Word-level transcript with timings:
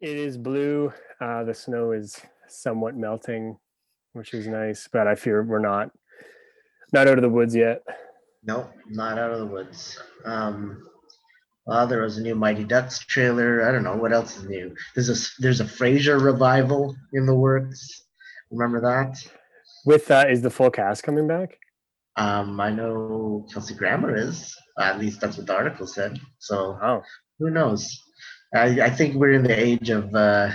It 0.00 0.16
is 0.16 0.36
blue. 0.38 0.92
Uh, 1.20 1.44
the 1.44 1.54
snow 1.54 1.92
is 1.92 2.20
somewhat 2.46 2.96
melting, 2.96 3.58
which 4.12 4.32
is 4.32 4.46
nice, 4.46 4.88
but 4.92 5.06
I 5.06 5.14
fear 5.14 5.42
we're 5.42 5.58
not 5.58 5.90
not 6.92 7.08
out 7.08 7.18
of 7.18 7.22
the 7.22 7.28
woods 7.28 7.54
yet. 7.54 7.82
Nope, 8.44 8.70
not 8.88 9.18
out 9.18 9.32
of 9.32 9.40
the 9.40 9.46
woods. 9.46 10.00
Um, 10.24 10.86
well, 11.66 11.86
there 11.86 12.02
was 12.02 12.16
a 12.16 12.22
new 12.22 12.34
Mighty 12.34 12.64
Ducks 12.64 13.00
trailer. 13.00 13.68
I 13.68 13.72
don't 13.72 13.82
know 13.82 13.96
what 13.96 14.12
else 14.12 14.36
is 14.38 14.44
new. 14.48 14.74
There's 14.94 15.10
a 15.10 15.42
there's 15.42 15.60
a 15.60 15.64
Frasier 15.64 16.22
revival 16.22 16.96
in 17.12 17.26
the 17.26 17.34
works. 17.34 18.06
Remember 18.50 18.80
that? 18.80 19.18
With 19.84 20.06
that, 20.06 20.30
is 20.30 20.42
the 20.42 20.50
full 20.50 20.70
cast 20.70 21.02
coming 21.02 21.26
back? 21.26 21.58
Um, 22.16 22.60
I 22.60 22.70
know 22.70 23.46
Kelsey 23.52 23.74
Grammer 23.74 24.16
is. 24.16 24.54
At 24.78 24.98
least 24.98 25.20
that's 25.20 25.36
what 25.36 25.46
the 25.46 25.54
article 25.54 25.86
said. 25.86 26.18
So 26.38 26.78
Oh, 26.82 27.02
who 27.38 27.50
knows? 27.50 28.02
I, 28.54 28.80
I 28.80 28.90
think 28.90 29.14
we're 29.14 29.32
in 29.32 29.42
the 29.42 29.58
age 29.58 29.90
of 29.90 30.14
uh, 30.14 30.50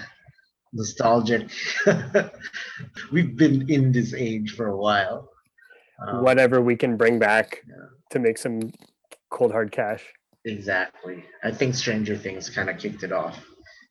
nostalgic. 0.74 1.50
We've 3.12 3.36
been 3.36 3.70
in 3.70 3.92
this 3.92 4.14
age 4.14 4.56
for 4.56 4.68
a 4.68 4.78
while. 4.78 5.30
Um, 6.06 6.24
whatever 6.24 6.62
we 6.62 6.76
can 6.76 6.98
bring 6.98 7.20
back 7.20 7.62
yeah. 7.68 7.76
to 8.12 8.20
make 8.20 8.38
some 8.38 8.72
cold 9.30 9.52
hard 9.52 9.72
cash. 9.72 10.04
Exactly. 10.46 11.24
I 11.44 11.52
think 11.52 11.76
Stranger 11.76 12.18
Things 12.18 12.50
kind 12.50 12.70
of 12.70 12.78
kicked 12.78 13.04
it 13.04 13.12
off. 13.12 13.40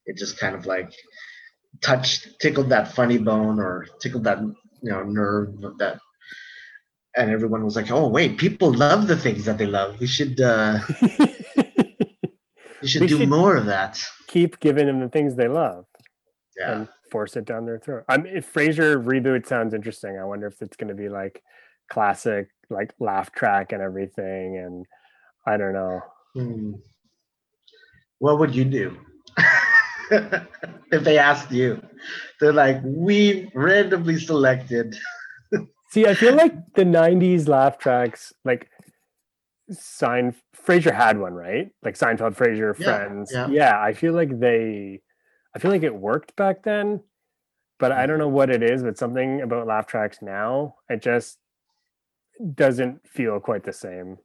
It 0.06 0.16
just 0.16 0.38
kind 0.38 0.54
of 0.54 0.66
like 0.66 0.92
touched, 1.80 2.28
tickled 2.40 2.68
that 2.70 2.92
funny 2.92 3.18
bone 3.18 3.58
or 3.58 3.86
tickled 4.00 4.24
that 4.24 4.40
you 4.40 4.90
know 4.90 5.04
nerve 5.04 5.62
of 5.62 5.78
that, 5.78 5.98
and 7.16 7.30
everyone 7.30 7.64
was 7.64 7.76
like, 7.76 7.90
"Oh 7.90 8.08
wait, 8.08 8.36
people 8.36 8.74
love 8.74 9.06
the 9.06 9.16
things 9.16 9.44
that 9.44 9.58
they 9.58 9.66
love. 9.66 9.98
We 10.00 10.08
should 10.08 10.40
uh, 10.40 10.80
we 12.82 12.88
should 12.88 13.00
We 13.02 13.06
do 13.08 13.18
should- 13.18 13.28
more 13.28 13.56
of 13.56 13.66
that." 13.66 14.02
Keep 14.28 14.60
giving 14.60 14.86
them 14.86 15.00
the 15.00 15.08
things 15.08 15.34
they 15.36 15.48
love 15.48 15.86
Yeah. 16.58 16.72
and 16.72 16.88
force 17.10 17.36
it 17.36 17.44
down 17.44 17.66
their 17.66 17.78
throat. 17.78 18.04
I'm 18.08 18.26
if 18.26 18.52
Frasier 18.52 19.02
reboot 19.02 19.46
sounds 19.46 19.74
interesting. 19.74 20.18
I 20.18 20.24
wonder 20.24 20.46
if 20.46 20.60
it's 20.62 20.76
going 20.76 20.88
to 20.88 20.94
be 20.94 21.08
like 21.08 21.42
classic, 21.90 22.48
like 22.70 22.94
laugh 22.98 23.32
track 23.32 23.72
and 23.72 23.82
everything. 23.82 24.56
And 24.58 24.86
I 25.46 25.56
don't 25.56 25.72
know. 25.74 26.00
Hmm. 26.34 26.72
What 28.18 28.38
would 28.38 28.54
you 28.54 28.64
do 28.64 28.96
if 30.10 31.04
they 31.04 31.18
asked 31.18 31.50
you? 31.50 31.82
They're 32.40 32.52
like, 32.52 32.80
"We 32.84 33.50
randomly 33.54 34.18
selected." 34.18 34.96
See, 35.90 36.06
I 36.06 36.14
feel 36.14 36.34
like 36.34 36.54
the 36.74 36.84
'90s 36.84 37.48
laugh 37.48 37.78
tracks, 37.78 38.32
like 38.44 38.68
Sein 39.70 40.34
Frasier 40.66 40.94
had 40.94 41.18
one, 41.18 41.34
right? 41.34 41.70
Like 41.82 41.98
Seinfeld, 41.98 42.36
Frasier, 42.36 42.78
Yeah, 42.78 42.84
Friends. 42.84 43.30
yeah. 43.32 43.48
yeah, 43.48 43.80
I 43.80 43.92
feel 43.92 44.12
like 44.12 44.38
they, 44.38 45.00
I 45.54 45.58
feel 45.58 45.70
like 45.70 45.82
it 45.82 45.94
worked 45.94 46.36
back 46.36 46.62
then, 46.62 47.00
but 47.78 47.92
I 47.92 48.06
don't 48.06 48.18
know 48.18 48.28
what 48.28 48.50
it 48.50 48.62
is. 48.62 48.82
But 48.82 48.96
something 48.98 49.40
about 49.42 49.66
laugh 49.66 49.86
tracks 49.86 50.18
now, 50.22 50.76
it 50.88 51.02
just 51.02 51.38
doesn't 52.54 53.06
feel 53.08 53.40
quite 53.40 53.64
the 53.64 53.72
same. 53.72 54.18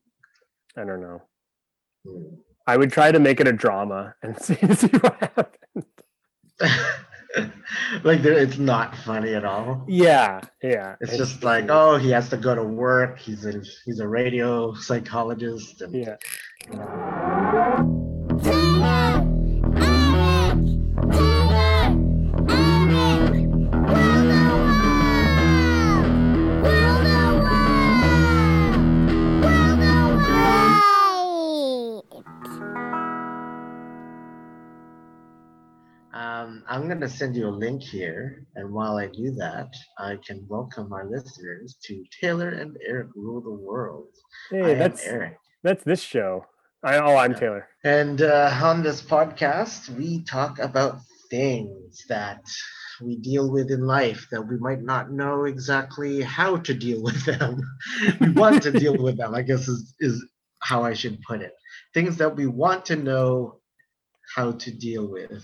I 0.77 0.83
don't 0.85 1.02
know. 1.02 1.21
Hmm. 2.08 2.35
I 2.67 2.75
would 2.77 2.91
try 2.91 3.11
to 3.13 3.19
make 3.19 3.39
it 3.39 3.47
a 3.47 3.53
drama 3.53 4.15
and 4.21 4.38
see, 4.41 4.55
see 4.75 4.88
what 4.88 5.17
happens. 5.19 5.85
like 8.03 8.21
there, 8.21 8.33
it's 8.33 8.57
not 8.57 8.95
funny 8.95 9.33
at 9.33 9.45
all. 9.45 9.85
Yeah, 9.88 10.41
yeah. 10.61 10.95
It's 11.02 11.17
just 11.17 11.43
like, 11.43 11.66
oh, 11.69 11.97
he 11.97 12.09
has 12.11 12.30
to 12.30 12.38
go 12.38 12.55
to 12.55 12.63
work. 12.63 13.19
He's 13.19 13.45
a 13.45 13.61
he's 13.85 13.99
a 13.99 14.07
radio 14.07 14.73
psychologist. 14.73 15.81
And 15.81 15.93
yeah. 15.93 16.15
Um, 36.37 36.64
I'm 36.70 36.87
gonna 36.87 37.09
send 37.09 37.36
you 37.36 37.48
a 37.48 37.49
link 37.49 37.81
here, 37.81 38.45
and 38.55 38.71
while 38.71 38.98
I 38.98 39.08
do 39.08 39.31
that, 39.31 39.73
I 39.98 40.17
can 40.17 40.45
welcome 40.48 40.93
our 40.93 41.09
listeners 41.09 41.77
to 41.86 42.03
Taylor 42.21 42.49
and 42.49 42.77
Eric 42.86 43.08
Rule 43.15 43.42
the 43.42 43.52
World. 43.52 44.09
Hey, 44.52 44.73
am 44.73 44.77
that's 44.77 45.03
Eric. 45.08 45.39
that's 45.64 45.83
this 45.83 46.02
show. 46.02 46.45
I 46.83 46.99
oh, 46.99 47.15
I'm 47.15 47.33
Taylor. 47.33 47.67
And 47.83 48.21
uh, 48.21 48.52
on 48.61 48.83
this 48.83 49.02
podcast, 49.02 49.89
we 49.89 50.23
talk 50.25 50.59
about 50.59 50.99
things 51.31 52.03
that 52.08 52.43
we 53.02 53.17
deal 53.17 53.49
with 53.49 53.71
in 53.71 53.87
life 53.87 54.27
that 54.30 54.48
we 54.48 54.58
might 54.58 54.83
not 54.83 55.11
know 55.11 55.45
exactly 55.45 56.21
how 56.21 56.58
to 56.58 56.73
deal 56.73 57.02
with 57.02 57.25
them. 57.25 57.61
we 58.21 58.30
want 58.30 58.61
to 58.61 58.71
deal 58.71 58.95
with 58.95 59.17
them, 59.17 59.33
I 59.33 59.42
guess, 59.42 59.67
is, 59.67 59.95
is 59.99 60.23
how 60.59 60.83
I 60.83 60.93
should 60.93 61.19
put 61.21 61.42
it. 61.42 61.54
Things 61.95 62.17
that 62.17 62.36
we 62.36 62.45
want 62.45 62.86
to 62.86 62.95
know 62.95 63.59
how 64.36 64.52
to 64.52 64.71
deal 64.71 65.08
with. 65.08 65.43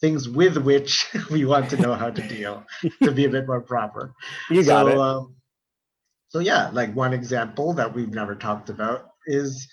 Things 0.00 0.28
with 0.28 0.56
which 0.58 1.06
we 1.30 1.44
want 1.44 1.70
to 1.70 1.76
know 1.76 1.94
how 1.94 2.10
to 2.10 2.28
deal, 2.28 2.64
to 3.02 3.12
be 3.12 3.24
a 3.24 3.28
bit 3.28 3.46
more 3.46 3.60
proper. 3.60 4.14
You 4.50 4.64
got 4.64 4.86
so, 4.86 4.88
it. 4.88 4.98
Um, 4.98 5.36
so 6.28 6.38
yeah, 6.40 6.70
like 6.72 6.94
one 6.94 7.12
example 7.12 7.72
that 7.74 7.94
we've 7.94 8.12
never 8.12 8.34
talked 8.34 8.68
about 8.70 9.10
is 9.26 9.68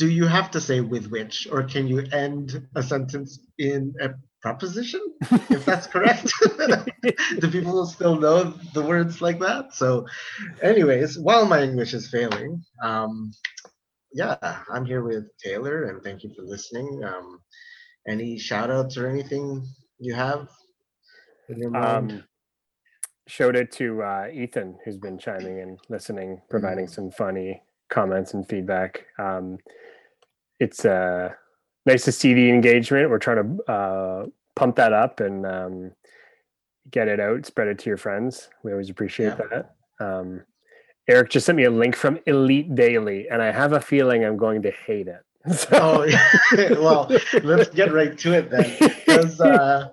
do 0.00 0.08
you 0.08 0.26
have 0.26 0.50
to 0.50 0.60
say 0.60 0.80
with 0.80 1.08
which 1.08 1.46
or 1.52 1.62
can 1.62 1.86
you 1.86 1.98
end 2.12 2.66
a 2.74 2.82
sentence 2.82 3.38
in 3.58 3.92
a 4.00 4.08
preposition 4.40 5.00
if 5.50 5.66
that's 5.66 5.86
correct 5.86 6.32
do 7.40 7.50
people 7.50 7.84
still 7.84 8.16
know 8.16 8.44
the 8.72 8.82
words 8.82 9.20
like 9.20 9.38
that 9.38 9.74
so 9.74 10.06
anyways 10.62 11.18
while 11.18 11.44
my 11.44 11.62
english 11.62 11.92
is 11.92 12.08
failing 12.08 12.62
um 12.82 13.30
yeah 14.14 14.62
i'm 14.72 14.86
here 14.86 15.04
with 15.04 15.24
taylor 15.44 15.84
and 15.84 16.02
thank 16.02 16.24
you 16.24 16.32
for 16.34 16.42
listening 16.44 17.02
um 17.04 17.38
any 18.08 18.38
shout 18.38 18.70
outs 18.70 18.96
or 18.96 19.08
anything 19.08 19.66
you 19.98 20.14
have 20.14 20.48
in 21.48 21.58
your 21.58 21.70
mind 21.70 22.12
um, 22.12 22.24
showed 23.26 23.56
it 23.56 23.70
to 23.72 24.02
uh, 24.02 24.26
Ethan, 24.32 24.78
who's 24.84 24.96
been 24.96 25.18
chiming 25.18 25.58
in, 25.58 25.76
listening, 25.88 26.40
providing 26.48 26.86
Mm. 26.86 26.90
some 26.90 27.10
funny 27.10 27.62
comments 27.90 28.34
and 28.34 28.46
feedback. 28.48 29.04
Um, 29.18 29.58
it's 30.58 30.84
uh, 30.84 31.30
nice 31.86 32.04
to 32.04 32.12
see 32.12 32.34
the 32.34 32.48
engagement. 32.50 33.10
We're 33.10 33.18
trying 33.18 33.56
to 33.56 33.72
uh, 33.72 34.26
pump 34.56 34.76
that 34.76 34.92
up 34.92 35.20
and 35.20 35.46
um, 35.46 35.92
get 36.90 37.08
it 37.08 37.20
out, 37.20 37.46
spread 37.46 37.68
it 37.68 37.78
to 37.80 37.90
your 37.90 37.96
friends. 37.96 38.48
We 38.62 38.72
always 38.72 38.90
appreciate 38.90 39.34
Yeah. 39.38 39.62
that. 39.98 40.04
Um, 40.04 40.42
Eric 41.08 41.30
just 41.30 41.46
sent 41.46 41.56
me 41.56 41.64
a 41.64 41.70
link 41.70 41.96
from 41.96 42.18
Elite 42.26 42.74
Daily, 42.74 43.28
and 43.28 43.42
I 43.42 43.50
have 43.50 43.72
a 43.72 43.80
feeling 43.80 44.24
I'm 44.24 44.36
going 44.36 44.62
to 44.62 44.70
hate 44.70 45.08
it. 45.08 45.22
Oh, 45.72 46.06
well, 46.52 47.10
let's 47.42 47.70
get 47.70 47.92
right 47.92 48.16
to 48.18 48.32
it 48.34 48.50
then. 48.50 48.76
Because 48.78 49.40
uh, 49.40 49.88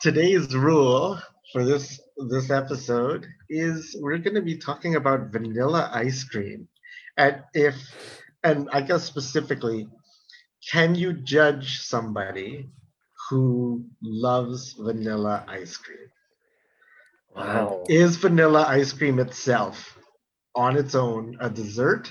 today's 0.00 0.54
rule 0.54 1.20
for 1.52 1.64
this 1.64 2.00
this 2.28 2.50
episode 2.50 3.26
is 3.48 3.96
we're 4.00 4.18
going 4.18 4.34
to 4.34 4.42
be 4.42 4.58
talking 4.58 4.96
about 4.96 5.30
vanilla 5.30 5.88
ice 5.92 6.24
cream, 6.24 6.68
and 7.16 7.42
if 7.54 7.76
and 8.42 8.68
I 8.72 8.80
guess 8.80 9.04
specifically, 9.04 9.88
can 10.70 10.94
you 10.94 11.12
judge 11.12 11.80
somebody 11.80 12.68
who 13.30 13.84
loves 14.02 14.72
vanilla 14.72 15.44
ice 15.46 15.76
cream? 15.76 16.10
wow. 17.36 17.84
Is 17.88 18.16
vanilla 18.16 18.64
ice 18.68 18.92
cream 18.92 19.20
itself 19.20 19.96
on 20.56 20.76
its 20.76 20.94
own 20.94 21.36
a 21.40 21.48
dessert? 21.48 22.10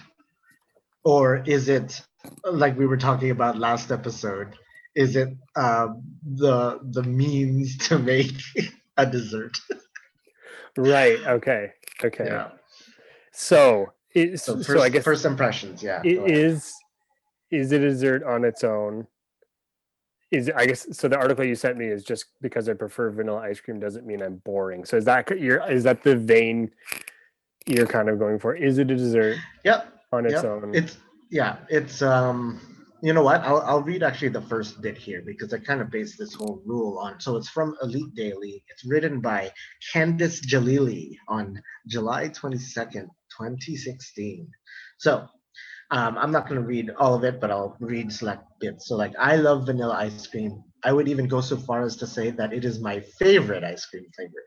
Or 1.03 1.37
is 1.45 1.69
it 1.69 2.01
like 2.45 2.77
we 2.77 2.85
were 2.87 2.97
talking 2.97 3.31
about 3.31 3.57
last 3.57 3.91
episode? 3.91 4.55
Is 4.95 5.15
it 5.15 5.29
um, 5.55 6.03
the 6.25 6.79
the 6.91 7.03
means 7.03 7.77
to 7.89 7.99
make 7.99 8.33
a 8.97 9.05
dessert? 9.05 9.57
Right. 10.75 11.19
Okay. 11.25 11.73
Okay. 12.03 12.25
Yeah. 12.25 12.49
So, 13.31 13.93
it, 14.13 14.39
So 14.39 14.57
so, 14.57 14.63
first, 14.63 14.83
I 14.83 14.89
guess 14.89 15.03
first 15.03 15.25
impressions, 15.25 15.83
yeah. 15.83 16.01
it 16.03 16.31
is 16.31 16.73
is 17.51 17.71
it 17.71 17.81
a 17.81 17.89
dessert 17.89 18.23
on 18.23 18.43
its 18.43 18.63
own 18.63 19.07
is 20.31 20.51
i 20.57 20.65
guess 20.65 20.85
so 20.91 21.07
the 21.07 21.15
article 21.17 21.45
you 21.45 21.55
sent 21.55 21.77
me 21.77 21.85
is 21.87 22.03
just 22.03 22.25
because 22.41 22.67
i 22.67 22.73
prefer 22.73 23.09
vanilla 23.09 23.39
ice 23.39 23.61
cream 23.61 23.79
doesn't 23.79 24.05
mean 24.05 24.21
i'm 24.21 24.35
boring 24.43 24.83
so 24.83 24.97
is 24.97 25.05
that 25.05 25.39
your 25.39 25.65
is 25.71 25.83
that 25.83 26.03
the 26.03 26.15
vein 26.17 26.69
you're 27.65 27.87
kind 27.87 28.09
of 28.09 28.19
going 28.19 28.37
for 28.37 28.53
is 28.53 28.77
it 28.77 28.91
a 28.91 28.95
dessert 28.95 29.37
Yep. 29.63 29.93
on 30.11 30.25
its 30.25 30.43
Yep. 30.43 30.45
own 30.45 30.75
It's 30.75 30.97
yeah. 31.29 31.57
It's 31.69 32.01
um. 32.01 32.59
You 33.03 33.13
know 33.13 33.21
what? 33.21 33.41
I'll 33.41 33.61
I'll 33.61 33.83
read 33.83 34.01
actually 34.01 34.29
the 34.29 34.41
first 34.41 34.81
bit 34.81 34.97
here 34.97 35.21
because 35.25 35.53
I 35.53 35.59
kind 35.59 35.81
of 35.81 35.91
based 35.91 36.17
this 36.17 36.33
whole 36.33 36.61
rule 36.65 36.97
on. 36.97 37.19
So 37.19 37.35
it's 37.35 37.49
from 37.49 37.75
Elite 37.83 38.15
Daily. 38.15 38.63
It's 38.69 38.85
written 38.85 39.21
by 39.21 39.51
Candice 39.93 40.41
Jalili 40.45 41.15
on 41.27 41.61
July 41.87 42.29
twenty 42.29 42.57
second, 42.57 43.09
twenty 43.35 43.75
sixteen. 43.75 44.49
So. 44.97 45.27
Um, 45.89 46.17
I'm 46.17 46.33
not 46.33 46.49
going 46.49 46.59
to 46.59 46.67
read 46.67 46.91
all 46.99 47.15
of 47.15 47.23
it, 47.23 47.39
but 47.39 47.49
I'll 47.49 47.77
read 47.79 48.11
select 48.11 48.43
bits. 48.59 48.89
So, 48.89 48.97
like, 48.97 49.13
I 49.17 49.37
love 49.37 49.67
vanilla 49.67 49.95
ice 49.97 50.27
cream. 50.27 50.61
I 50.83 50.91
would 50.91 51.07
even 51.07 51.29
go 51.29 51.39
so 51.39 51.55
far 51.55 51.81
as 51.83 51.95
to 51.97 52.05
say 52.05 52.29
that 52.31 52.51
it 52.51 52.65
is 52.65 52.81
my 52.81 52.99
favorite 53.17 53.63
ice 53.63 53.85
cream 53.85 54.03
flavor. 54.13 54.43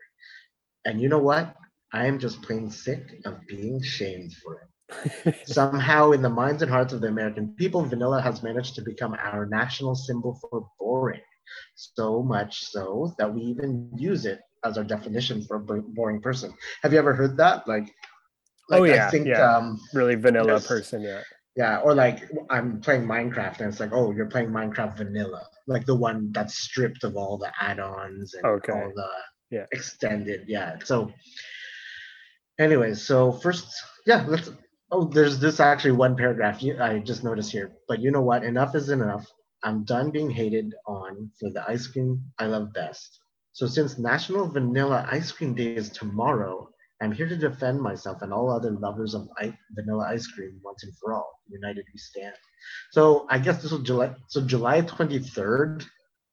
And 0.85 1.01
you 1.01 1.09
know 1.09 1.17
what? 1.17 1.55
I 1.91 2.05
am 2.05 2.19
just 2.19 2.43
plain 2.43 2.69
sick 2.69 3.01
of 3.25 3.39
being 3.47 3.81
shamed 3.81 4.33
for 4.33 4.61
it. 4.61 4.70
Somehow, 5.45 6.11
in 6.11 6.21
the 6.21 6.29
minds 6.29 6.61
and 6.61 6.71
hearts 6.71 6.93
of 6.93 7.01
the 7.01 7.07
American 7.07 7.49
people, 7.55 7.83
vanilla 7.83 8.21
has 8.21 8.43
managed 8.43 8.75
to 8.75 8.81
become 8.81 9.15
our 9.19 9.45
national 9.45 9.95
symbol 9.95 10.37
for 10.41 10.67
boring. 10.79 11.21
So 11.75 12.23
much 12.23 12.65
so 12.65 13.13
that 13.17 13.33
we 13.33 13.41
even 13.41 13.89
use 13.95 14.25
it 14.25 14.39
as 14.63 14.77
our 14.77 14.83
definition 14.83 15.43
for 15.43 15.57
a 15.57 15.59
boring 15.59 16.21
person. 16.21 16.53
Have 16.83 16.93
you 16.93 16.99
ever 16.99 17.13
heard 17.13 17.37
that? 17.37 17.67
Like, 17.67 17.93
Oh, 18.71 18.83
yeah, 18.83 19.07
I 19.07 19.11
think, 19.11 19.27
yeah. 19.27 19.57
um, 19.57 19.79
really 19.93 20.15
vanilla 20.15 20.61
person, 20.61 21.01
yeah. 21.01 21.21
yeah, 21.57 21.79
or 21.79 21.93
like 21.93 22.29
I'm 22.49 22.79
playing 22.79 23.03
Minecraft 23.03 23.59
and 23.59 23.67
it's 23.67 23.81
like, 23.81 23.91
oh, 23.91 24.11
you're 24.11 24.27
playing 24.27 24.49
Minecraft 24.49 24.95
vanilla, 24.95 25.45
like 25.67 25.85
the 25.85 25.95
one 25.95 26.31
that's 26.31 26.55
stripped 26.57 27.03
of 27.03 27.17
all 27.17 27.37
the 27.37 27.51
add-ons 27.59 28.33
and 28.33 28.45
Okay. 28.45 28.71
all 28.71 28.91
the 28.95 29.09
Yeah. 29.49 29.65
extended. 29.73 30.45
Yeah. 30.47 30.77
So, 30.85 31.11
anyways, 32.59 33.01
so 33.01 33.33
first, 33.33 33.67
yeah, 34.05 34.23
let's. 34.27 34.49
Oh, 34.91 35.05
there's 35.05 35.39
this 35.39 35.59
actually 35.59 35.93
one 35.93 36.17
paragraph 36.17 36.61
you, 36.61 36.77
I 36.81 36.99
just 36.99 37.23
noticed 37.23 37.51
here, 37.51 37.71
but 37.87 37.99
you 38.01 38.11
know 38.11 38.21
what? 38.21 38.43
Enough 38.43 38.75
is 38.75 38.89
enough. 38.89 39.25
I'm 39.63 39.83
done 39.85 40.11
being 40.11 40.29
hated 40.29 40.73
on 40.85 41.31
for 41.39 41.49
the 41.51 41.63
ice 41.67 41.87
cream 41.87 42.21
I 42.39 42.47
love 42.47 42.73
best. 42.73 43.19
So 43.53 43.67
since 43.67 43.97
National 43.97 44.47
Vanilla 44.47 45.07
Ice 45.11 45.31
Cream 45.31 45.53
Day 45.53 45.75
is 45.75 45.89
tomorrow, 45.89 46.69
I'm 47.01 47.11
here 47.11 47.27
to 47.27 47.35
defend 47.37 47.81
myself 47.81 48.21
and 48.21 48.31
all 48.33 48.49
other 48.51 48.71
lovers 48.71 49.13
of 49.13 49.27
I- 49.39 49.57
vanilla 49.71 50.07
ice 50.09 50.27
cream 50.27 50.59
once 50.63 50.83
and 50.83 50.93
for 50.97 51.13
all. 51.13 51.29
United 51.49 51.85
we 51.93 51.97
stand. 51.97 52.35
So 52.91 53.25
I 53.29 53.39
guess 53.39 53.61
this 53.61 53.71
was 53.71 53.81
July. 53.81 54.15
So 54.27 54.41
July 54.41 54.81
23rd 54.81 55.85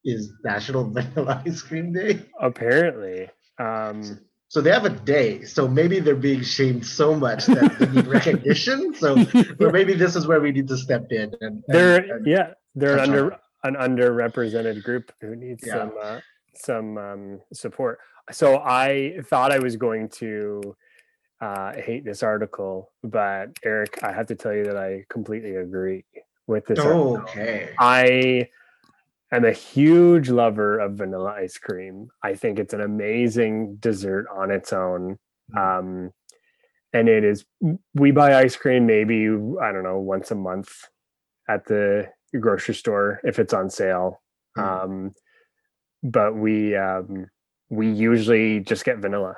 is 0.04 0.32
National 0.44 0.84
Vanilla 0.90 1.42
Ice 1.46 1.62
Cream 1.62 1.92
Day. 1.92 2.22
Apparently. 2.40 3.30
Um, 3.58 4.20
So 4.48 4.62
they 4.62 4.70
have 4.70 4.86
a 4.86 4.90
day. 4.90 5.44
So 5.44 5.68
maybe 5.68 6.00
they're 6.00 6.16
being 6.16 6.42
shamed 6.42 6.84
so 6.86 7.14
much 7.14 7.44
that 7.46 7.78
they 7.78 7.86
need 7.86 8.06
recognition. 8.18 8.94
So 8.94 9.16
or 9.60 9.70
maybe 9.70 9.92
this 9.94 10.16
is 10.16 10.26
where 10.26 10.40
we 10.40 10.52
need 10.52 10.68
to 10.68 10.76
step 10.76 11.12
in. 11.12 11.34
And, 11.40 11.62
they're 11.68 11.98
and- 12.16 12.26
yeah, 12.26 12.54
they're 12.74 12.92
an 12.98 12.98
touch 12.98 13.08
on 13.08 13.14
under 13.14 13.38
an 13.64 13.96
underrepresented 13.96 14.82
group 14.82 15.12
who 15.20 15.36
needs 15.36 15.64
Yeah. 15.66 15.74
some 15.74 15.92
uh, 16.02 16.20
some 16.54 16.98
um, 16.98 17.40
support. 17.52 17.98
So 18.32 18.56
I 18.58 19.18
thought 19.24 19.52
I 19.52 19.58
was 19.58 19.76
going 19.76 20.08
to 20.20 20.76
uh, 21.40 21.72
hate 21.74 22.04
this 22.04 22.22
article, 22.22 22.90
but 23.04 23.50
Eric, 23.64 24.02
I 24.02 24.12
have 24.12 24.26
to 24.26 24.34
tell 24.34 24.54
you 24.54 24.64
that 24.64 24.76
I 24.76 25.04
completely 25.08 25.56
agree 25.56 26.04
with 26.46 26.66
this. 26.66 26.78
article. 26.78 27.18
okay. 27.18 27.70
I 27.78 28.48
am 29.32 29.44
a 29.44 29.52
huge 29.52 30.30
lover 30.30 30.78
of 30.78 30.94
vanilla 30.94 31.34
ice 31.36 31.58
cream. 31.58 32.08
I 32.22 32.34
think 32.34 32.58
it's 32.58 32.74
an 32.74 32.80
amazing 32.80 33.76
dessert 33.76 34.26
on 34.34 34.50
its 34.50 34.72
own. 34.72 35.18
Um, 35.56 36.12
and 36.92 37.08
it 37.08 37.24
is, 37.24 37.44
we 37.94 38.10
buy 38.10 38.38
ice 38.38 38.56
cream 38.56 38.86
maybe, 38.86 39.26
I 39.26 39.72
don't 39.72 39.82
know, 39.82 39.98
once 39.98 40.30
a 40.30 40.34
month 40.34 40.70
at 41.48 41.66
the 41.66 42.08
grocery 42.38 42.74
store 42.74 43.20
if 43.24 43.38
it's 43.38 43.52
on 43.52 43.70
sale. 43.70 44.22
Mm. 44.56 44.84
Um, 44.84 45.14
but 46.02 46.34
we, 46.34 46.76
um, 46.76 47.26
we 47.68 47.90
usually 47.90 48.60
just 48.60 48.84
get 48.84 48.98
vanilla. 48.98 49.36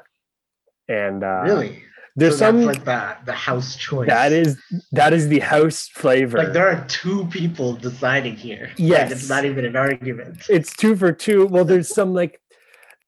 And 0.89 1.25
uh, 1.25 1.43
Really? 1.45 1.83
There's 2.17 2.35
so 2.39 2.47
some 2.47 2.63
like 2.63 2.85
the, 2.85 3.17
the 3.25 3.33
house 3.33 3.77
choice. 3.77 4.09
that 4.09 4.33
is 4.33 4.59
that 4.93 5.13
is 5.13 5.29
the 5.29 5.39
house 5.41 5.89
flavor. 5.89 6.39
like 6.39 6.53
there 6.53 6.69
are 6.69 6.85
two 6.89 7.27
people 7.27 7.75
deciding 7.75 8.37
here. 8.37 8.67
Like, 8.71 8.79
Yes. 8.79 9.13
it's 9.13 9.29
not 9.29 9.45
even 9.45 9.65
an 9.65 9.77
argument. 9.77 10.47
it's 10.49 10.75
two 10.75 10.97
for 10.97 11.13
two. 11.13 11.47
Well, 11.47 11.65
there's 11.65 11.93
some 11.95 12.13
like 12.13 12.41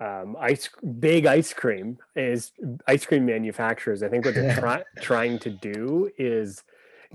um, 0.00 0.36
ice 0.40 0.68
big 0.98 1.26
ice 1.26 1.52
cream 1.52 1.98
is 2.16 2.52
ice 2.88 3.06
cream 3.06 3.26
manufacturers. 3.26 4.02
I 4.02 4.08
think 4.08 4.24
what 4.24 4.34
they're 4.34 4.54
try, 4.58 4.82
trying 5.00 5.38
to 5.40 5.50
do 5.50 6.10
is 6.18 6.62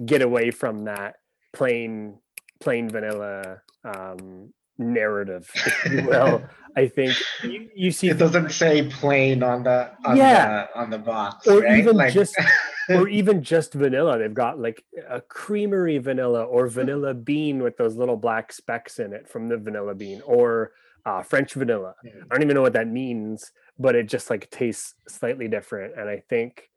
get 0.05 0.21
away 0.21 0.51
from 0.51 0.85
that 0.85 1.15
plain 1.53 2.17
plain 2.59 2.89
vanilla 2.89 3.61
um, 3.83 4.53
narrative, 4.77 5.49
if 5.55 5.91
you 5.91 6.07
will. 6.07 6.43
I 6.75 6.87
think 6.87 7.15
you, 7.43 7.69
you 7.75 7.91
see, 7.91 8.09
It 8.09 8.17
doesn't 8.19 8.51
say 8.51 8.87
plain 8.87 9.41
on 9.43 9.63
the 9.63 9.91
on 10.05 10.15
Yeah. 10.17 10.67
the 10.73 10.79
on 10.79 10.89
the 10.91 10.99
box, 10.99 11.47
or 11.47 11.61
right? 11.61 11.77
even 11.79 11.95
Like- 11.97 12.13
just 12.13 12.35
or 12.89 13.07
even 13.07 13.41
just 13.41 13.73
vanilla. 13.73 14.17
They've 14.19 14.33
got 14.33 14.59
like 14.59 14.83
a 15.09 15.19
creamery 15.21 15.97
vanilla 15.97 16.43
or 16.43 16.67
vanilla 16.67 17.13
bean 17.13 17.63
with 17.63 17.77
those 17.77 17.95
little 17.97 18.15
black 18.17 18.53
specks 18.53 18.99
in 18.99 19.11
it 19.13 19.27
from 19.27 19.47
the 19.49 19.57
vanilla 19.57 19.95
bean 19.95 20.21
or 20.25 20.71
uh, 21.05 21.23
French 21.23 21.53
vanilla. 21.53 21.95
Yeah. 22.03 22.11
I 22.29 22.35
don't 22.35 22.43
even 22.43 22.55
know 22.55 22.61
what 22.61 22.73
that 22.73 22.87
means, 22.87 23.51
but 23.79 23.95
it 23.95 24.07
just 24.07 24.29
like 24.29 24.49
tastes 24.51 24.93
slightly 25.07 25.47
different. 25.47 25.97
And 25.97 26.07
I 26.09 26.21
think, 26.29 26.69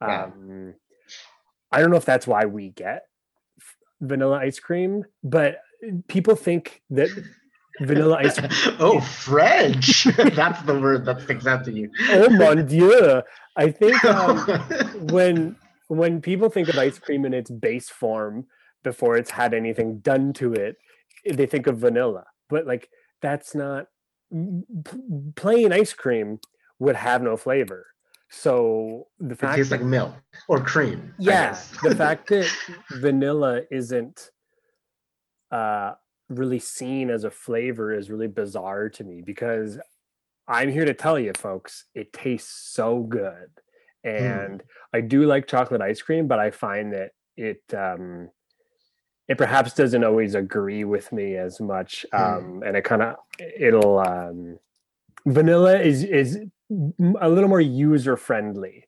Yeah. 0.00 0.24
um, 0.24 0.74
I 1.72 1.80
don't 1.80 1.90
know 1.90 1.96
if 1.96 2.04
that's 2.04 2.26
why 2.26 2.44
we 2.46 2.70
get 2.70 3.02
vanilla 4.00 4.38
ice 4.38 4.60
cream, 4.60 5.04
but 5.24 5.58
people 6.06 6.36
think 6.36 6.82
that 6.90 7.08
vanilla 7.80 8.16
ice 8.16 8.38
oh, 8.80 9.00
French. 9.00 10.04
That's 10.34 10.62
the 10.62 10.78
word 10.78 11.04
that 11.06 11.22
sticks 11.22 11.46
out 11.46 11.64
to 11.64 11.72
you. 11.72 11.90
oh 12.10 12.30
mon 12.30 12.66
dieu. 12.66 13.22
I 13.56 13.70
think 13.70 14.04
um, 14.04 14.38
when 15.10 15.56
when 15.88 16.20
people 16.20 16.48
think 16.48 16.68
of 16.68 16.78
ice 16.78 16.98
cream 16.98 17.24
in 17.24 17.34
its 17.34 17.50
base 17.50 17.88
form 17.88 18.46
before 18.84 19.16
it's 19.16 19.30
had 19.30 19.54
anything 19.54 19.98
done 19.98 20.32
to 20.34 20.52
it, 20.54 20.76
they 21.28 21.46
think 21.46 21.66
of 21.66 21.78
vanilla. 21.78 22.24
But 22.48 22.66
like 22.66 22.88
that's 23.20 23.54
not 23.54 23.86
plain 25.34 25.72
ice 25.72 25.92
cream 25.92 26.38
would 26.78 26.96
have 26.96 27.22
no 27.22 27.36
flavor. 27.36 27.86
So 28.30 29.06
the 29.18 29.34
fact 29.34 29.54
it 29.54 29.56
tastes 29.56 29.70
that, 29.70 29.80
like 29.80 29.86
milk 29.86 30.14
or 30.48 30.60
cream. 30.60 31.14
I 31.18 31.22
yeah, 31.22 31.58
the 31.82 31.96
fact 31.96 32.28
that 32.28 32.50
vanilla 32.92 33.62
isn't 33.70 34.30
uh 35.50 35.92
really 36.28 36.58
seen 36.58 37.10
as 37.10 37.24
a 37.24 37.30
flavor 37.30 37.92
is 37.92 38.10
really 38.10 38.26
bizarre 38.28 38.88
to 38.90 39.04
me 39.04 39.22
because 39.22 39.78
I'm 40.46 40.70
here 40.70 40.84
to 40.84 40.94
tell 40.94 41.18
you 41.18 41.32
folks, 41.34 41.84
it 41.94 42.12
tastes 42.12 42.72
so 42.72 43.00
good. 43.00 43.50
And 44.04 44.62
I 44.94 45.00
do 45.00 45.24
like 45.26 45.46
chocolate 45.46 45.82
ice 45.82 46.00
cream, 46.02 46.28
but 46.28 46.38
I 46.38 46.50
find 46.50 46.92
that 46.92 47.12
it 47.36 47.62
um 47.74 48.30
it 49.28 49.36
perhaps 49.36 49.74
doesn't 49.74 50.04
always 50.04 50.34
agree 50.34 50.84
with 50.84 51.12
me 51.12 51.36
as 51.36 51.60
much. 51.60 52.06
Hmm. 52.14 52.22
Um 52.22 52.62
and 52.64 52.76
it 52.76 52.84
kind 52.84 53.02
of 53.02 53.16
it'll 53.38 53.98
um 53.98 54.58
vanilla 55.26 55.78
is 55.80 56.04
is 56.04 56.38
a 56.70 57.28
little 57.28 57.48
more 57.48 57.60
user 57.60 58.16
friendly 58.16 58.86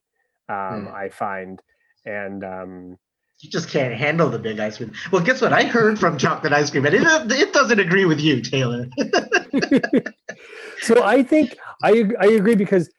um 0.49 0.87
Hmm. 0.87 0.87
I 0.87 1.09
find 1.09 1.61
and 2.05 2.43
um 2.43 2.97
You 3.41 3.49
just 3.49 3.69
can't 3.69 3.93
handle 3.93 4.29
the 4.29 4.37
big 4.37 4.59
ice 4.59 4.77
cream. 4.77 4.93
Well, 5.11 5.23
guess 5.23 5.41
what? 5.41 5.51
I 5.51 5.63
heard 5.63 5.97
from 5.97 6.15
chocolate 6.17 6.53
ice 6.53 6.69
cream, 6.69 6.85
and 6.85 6.93
it, 6.93 7.01
it 7.31 7.53
doesn't 7.53 7.79
agree 7.79 8.05
with 8.05 8.19
you, 8.19 8.39
Taylor. 8.39 8.87
so 10.81 11.03
I 11.03 11.23
think 11.23 11.57
I 11.81 12.05
I 12.19 12.27
agree 12.27 12.53
because 12.53 12.91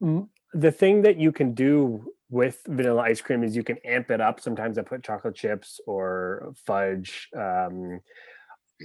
the 0.00 0.72
thing 0.72 1.02
that 1.02 1.18
you 1.18 1.30
can 1.30 1.54
do 1.54 2.12
with 2.30 2.60
vanilla 2.66 3.02
ice 3.02 3.20
cream 3.20 3.44
is 3.44 3.54
you 3.54 3.62
can 3.62 3.78
amp 3.84 4.10
it 4.10 4.20
up. 4.20 4.40
Sometimes 4.40 4.76
I 4.76 4.82
put 4.82 5.04
chocolate 5.04 5.36
chips 5.36 5.78
or 5.86 6.52
fudge, 6.66 7.28
um, 7.36 8.00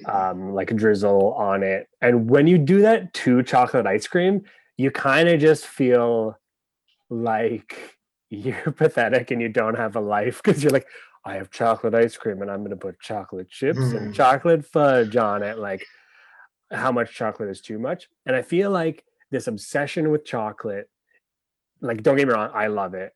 um, 0.05 0.53
like 0.53 0.69
a 0.69 0.75
drizzle 0.75 1.33
on 1.33 1.63
it, 1.63 1.87
and 2.01 2.29
when 2.29 2.45
you 2.45 2.59
do 2.59 2.81
that 2.81 3.11
to 3.15 3.41
chocolate 3.41 3.87
ice 3.87 4.05
cream, 4.05 4.43
you 4.77 4.91
kind 4.91 5.29
of 5.29 5.39
just 5.39 5.65
feel 5.65 6.37
like 7.09 7.97
you're 8.31 8.71
pathetic 8.75 9.29
and 9.29 9.39
you 9.41 9.49
don't 9.49 9.77
have 9.77 9.95
a 9.95 10.01
life 10.01 10.41
because 10.43 10.63
you're 10.63 10.73
like. 10.73 10.87
I 11.23 11.35
have 11.35 11.51
chocolate 11.51 11.93
ice 11.93 12.17
cream 12.17 12.41
and 12.41 12.49
I'm 12.49 12.61
going 12.61 12.71
to 12.71 12.75
put 12.75 12.99
chocolate 12.99 13.47
chips 13.47 13.93
and 13.93 14.11
Mm. 14.11 14.15
chocolate 14.15 14.65
fudge 14.65 15.15
on 15.15 15.43
it. 15.43 15.59
Like, 15.59 15.85
how 16.71 16.91
much 16.91 17.13
chocolate 17.13 17.49
is 17.49 17.61
too 17.61 17.77
much. 17.77 18.09
And 18.25 18.35
I 18.35 18.41
feel 18.41 18.71
like 18.71 19.05
this 19.29 19.45
obsession 19.45 20.09
with 20.09 20.25
chocolate, 20.25 20.89
like, 21.79 22.01
don't 22.01 22.17
get 22.17 22.27
me 22.27 22.33
wrong, 22.33 22.49
I 22.55 22.65
love 22.67 22.95
it. 22.95 23.13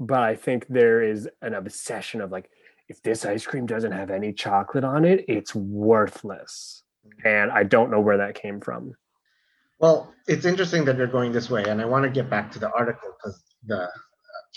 But 0.00 0.22
I 0.22 0.36
think 0.36 0.66
there 0.70 1.02
is 1.02 1.28
an 1.42 1.52
obsession 1.52 2.22
of 2.22 2.32
like, 2.32 2.48
if 2.88 3.02
this 3.02 3.26
ice 3.26 3.44
cream 3.44 3.66
doesn't 3.66 3.92
have 3.92 4.10
any 4.10 4.32
chocolate 4.32 4.84
on 4.84 5.04
it, 5.04 5.26
it's 5.28 5.54
worthless. 5.54 6.82
And 7.26 7.50
I 7.50 7.62
don't 7.62 7.90
know 7.90 8.00
where 8.00 8.16
that 8.16 8.36
came 8.36 8.58
from. 8.58 8.94
Well, 9.80 10.14
it's 10.26 10.46
interesting 10.46 10.86
that 10.86 10.96
you're 10.96 11.06
going 11.06 11.32
this 11.32 11.50
way, 11.50 11.64
and 11.64 11.78
I 11.82 11.84
want 11.84 12.04
to 12.04 12.10
get 12.10 12.30
back 12.30 12.50
to 12.52 12.58
the 12.58 12.72
article 12.72 13.10
because 13.18 13.42
the 13.66 13.88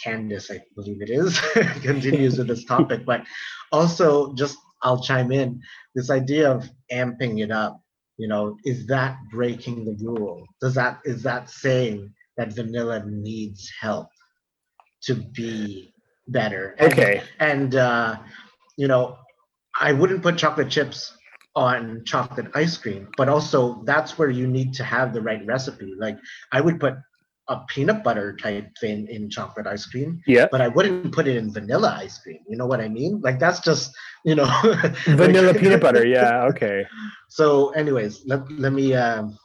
Candice, 0.04 0.52
I 0.52 0.62
believe 0.76 1.02
it 1.02 1.10
is, 1.10 1.40
continues 1.82 2.38
with 2.38 2.48
this 2.48 2.66
topic. 2.66 3.06
But 3.06 3.24
also, 3.72 4.34
just 4.34 4.58
I'll 4.84 5.02
chime 5.02 5.32
in 5.32 5.62
this 5.96 6.10
idea 6.10 6.52
of 6.52 6.70
amping 6.92 7.42
it 7.44 7.52
up. 7.52 7.80
You 8.18 8.28
know, 8.28 8.58
is 8.66 8.86
that 8.88 9.18
breaking 9.32 9.86
the 9.86 9.98
rule? 10.04 10.46
Does 10.62 10.76
that 10.76 11.00
is 11.06 11.24
that 11.24 11.50
saying 11.50 12.14
that 12.38 12.54
vanilla 12.54 13.04
needs 13.06 13.72
help 13.80 14.08
to 15.04 15.16
be 15.16 15.94
better? 16.28 16.76
And- 16.80 16.94
Okay. 16.94 17.24
and 17.40 17.76
uh, 17.76 18.18
you 18.78 18.88
know, 18.88 19.18
I 19.80 19.94
wouldn't 19.94 20.22
put 20.24 20.38
chocolate 20.38 20.70
chips 20.70 21.14
on 21.56 22.04
chocolate 22.06 22.48
ice 22.56 22.78
cream, 22.78 23.10
but 23.18 23.28
also 23.28 23.84
that's 23.86 24.18
where 24.18 24.30
you 24.30 24.48
need 24.48 24.74
to 24.76 24.84
have 24.84 25.14
the 25.14 25.22
right 25.22 25.46
recipe. 25.46 25.94
Like 26.00 26.18
I 26.52 26.62
would 26.62 26.80
put 26.80 26.96
a 27.52 27.66
peanut 27.68 28.04
butter 28.04 28.36
type 28.42 28.68
thing 28.80 29.08
in 29.08 29.30
chocolate 29.30 29.68
ice 29.68 29.86
cream, 29.86 30.22
Yeah. 30.26 30.48
but 30.52 30.62
I 30.62 30.68
wouldn't 30.68 31.12
put 31.14 31.28
it 31.28 31.36
in 31.36 31.52
vanilla 31.52 31.98
ice 32.00 32.18
cream. 32.20 32.40
You 32.48 32.58
know 32.58 32.66
what 32.66 32.80
I 32.82 32.88
mean? 32.88 33.22
Like 33.22 33.40
that's 33.40 33.60
just, 33.60 33.92
you 34.24 34.36
know, 34.36 34.48
Vanilla 35.06 35.54
peanut 35.54 35.82
butter. 35.86 36.06
Yeah. 36.06 36.44
Okay. 36.52 36.86
So, 37.30 37.70
anyways, 37.72 38.24
let, 38.26 38.50
let 38.52 38.74
me 38.74 38.94
um, 38.94 39.38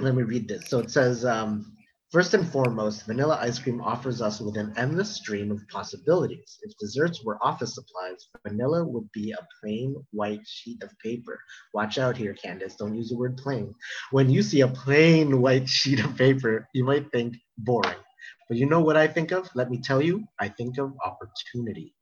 let 0.00 0.14
me 0.14 0.22
read 0.22 0.48
this. 0.48 0.68
So 0.68 0.78
it 0.80 0.90
says, 0.90 1.24
um, 1.24 1.71
first 2.12 2.34
and 2.34 2.46
foremost, 2.46 3.06
vanilla 3.06 3.38
ice 3.40 3.58
cream 3.58 3.80
offers 3.80 4.20
us 4.20 4.38
with 4.38 4.58
an 4.58 4.74
endless 4.76 5.16
stream 5.16 5.50
of 5.50 5.66
possibilities. 5.68 6.58
If 6.62 6.76
desserts 6.78 7.24
were 7.24 7.38
office 7.42 7.74
supplies, 7.74 8.28
vanilla 8.46 8.84
would 8.84 9.10
be 9.12 9.32
a 9.32 9.46
plain 9.60 9.96
white 10.10 10.46
sheet 10.46 10.82
of 10.82 10.90
paper. 10.98 11.40
Watch 11.72 11.96
out 11.96 12.16
here, 12.16 12.34
Candice. 12.34 12.76
Don't 12.76 12.94
use 12.94 13.08
the 13.08 13.16
word 13.16 13.38
plain. 13.38 13.74
When 14.10 14.28
you 14.28 14.42
see 14.42 14.60
a 14.60 14.68
plain 14.68 15.40
white 15.40 15.68
sheet 15.78 16.04
of 16.04 16.14
paper, 16.16 16.68
you 16.74 16.84
might 16.84 17.10
think 17.12 17.36
boring. 17.56 17.98
But 18.46 18.58
you 18.58 18.66
know 18.66 18.80
what 18.80 18.98
I 18.98 19.06
think 19.08 19.32
of? 19.32 19.48
Let 19.54 19.70
me 19.70 19.80
tell 19.80 20.02
you, 20.02 20.24
I 20.38 20.48
think 20.48 20.76
of 20.78 20.92
opportunity. 21.02 21.94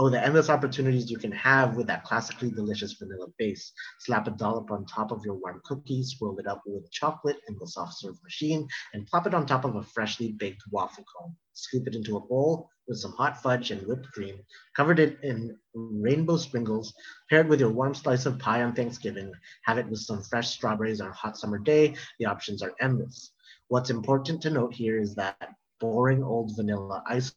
Oh, 0.00 0.08
the 0.08 0.24
endless 0.24 0.48
opportunities 0.48 1.10
you 1.10 1.18
can 1.18 1.32
have 1.32 1.74
with 1.74 1.88
that 1.88 2.04
classically 2.04 2.52
delicious 2.52 2.92
vanilla 2.92 3.26
base. 3.36 3.72
Slap 3.98 4.28
a 4.28 4.30
dollop 4.30 4.70
on 4.70 4.86
top 4.86 5.10
of 5.10 5.24
your 5.24 5.34
warm 5.34 5.60
cookie, 5.64 6.04
swirl 6.04 6.38
it 6.38 6.46
up 6.46 6.62
with 6.64 6.88
chocolate 6.92 7.38
in 7.48 7.58
the 7.58 7.66
soft 7.66 7.98
serve 7.98 8.14
machine, 8.22 8.68
and 8.94 9.08
plop 9.08 9.26
it 9.26 9.34
on 9.34 9.44
top 9.44 9.64
of 9.64 9.74
a 9.74 9.82
freshly 9.82 10.30
baked 10.30 10.62
waffle 10.70 11.04
cone. 11.16 11.34
Scoop 11.54 11.88
it 11.88 11.96
into 11.96 12.16
a 12.16 12.20
bowl 12.20 12.70
with 12.86 12.98
some 12.98 13.10
hot 13.10 13.42
fudge 13.42 13.72
and 13.72 13.84
whipped 13.88 14.06
cream, 14.12 14.38
covered 14.76 15.00
it 15.00 15.18
in 15.24 15.58
rainbow 15.74 16.36
sprinkles, 16.36 16.94
paired 17.28 17.48
with 17.48 17.58
your 17.58 17.72
warm 17.72 17.92
slice 17.92 18.24
of 18.24 18.38
pie 18.38 18.62
on 18.62 18.72
Thanksgiving. 18.76 19.32
Have 19.64 19.78
it 19.78 19.88
with 19.88 19.98
some 19.98 20.22
fresh 20.22 20.50
strawberries 20.50 21.00
on 21.00 21.08
a 21.08 21.12
hot 21.12 21.36
summer 21.36 21.58
day. 21.58 21.96
The 22.20 22.26
options 22.26 22.62
are 22.62 22.72
endless. 22.80 23.32
What's 23.66 23.90
important 23.90 24.42
to 24.42 24.50
note 24.50 24.74
here 24.74 25.00
is 25.00 25.16
that 25.16 25.54
boring 25.80 26.22
old 26.22 26.54
vanilla 26.54 27.02
ice 27.04 27.34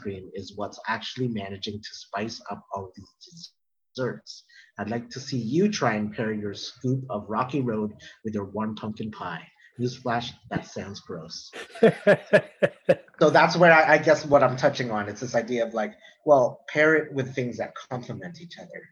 cream 0.00 0.30
is 0.34 0.54
what's 0.56 0.78
actually 0.88 1.28
managing 1.28 1.78
to 1.78 1.88
spice 1.92 2.40
up 2.50 2.64
all 2.74 2.92
these 2.96 3.52
desserts. 3.94 4.44
I'd 4.78 4.90
like 4.90 5.10
to 5.10 5.20
see 5.20 5.38
you 5.38 5.68
try 5.70 5.94
and 5.94 6.12
pair 6.12 6.32
your 6.32 6.54
scoop 6.54 7.04
of 7.10 7.26
Rocky 7.28 7.60
Road 7.60 7.92
with 8.24 8.34
your 8.34 8.46
warm 8.46 8.74
pumpkin 8.74 9.10
pie. 9.10 9.46
Newsflash, 9.80 10.32
that 10.50 10.66
sounds 10.66 11.00
gross. 11.00 11.50
So 13.22 13.30
that's 13.30 13.56
where 13.56 13.72
I, 13.72 13.94
I 13.94 13.98
guess 13.98 14.26
what 14.26 14.42
I'm 14.42 14.56
touching 14.56 14.90
on. 14.90 15.08
It's 15.08 15.20
this 15.20 15.36
idea 15.36 15.64
of 15.64 15.74
like, 15.74 15.94
well, 16.24 16.64
pair 16.68 16.96
it 16.96 17.12
with 17.12 17.32
things 17.36 17.56
that 17.58 17.72
complement 17.88 18.40
each 18.40 18.58
other. 18.58 18.82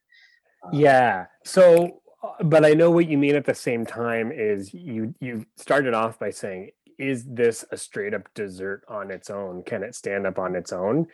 Um, 0.63 0.81
yeah. 0.81 1.27
So, 1.45 2.01
uh, 2.23 2.45
but 2.45 2.65
I 2.65 2.75
know 2.75 2.93
what 2.93 3.09
you 3.09 3.19
mean 3.19 3.35
at 3.35 3.45
the 3.45 3.57
same 3.57 3.85
time 3.85 4.31
is 4.31 4.73
you 4.73 5.17
you 5.19 5.47
started 5.57 5.95
off 5.95 6.21
by 6.21 6.31
saying 6.31 6.71
is 7.01 7.25
this 7.25 7.65
a 7.73 7.77
straight 7.77 8.13
up 8.13 8.29
dessert 8.35 8.85
on 8.87 9.11
its 9.11 9.31
own? 9.31 9.63
Can 9.63 9.83
it 9.83 9.95
stand 9.95 10.27
up 10.27 10.39
on 10.39 10.55
its 10.55 10.73
own? 10.73 11.07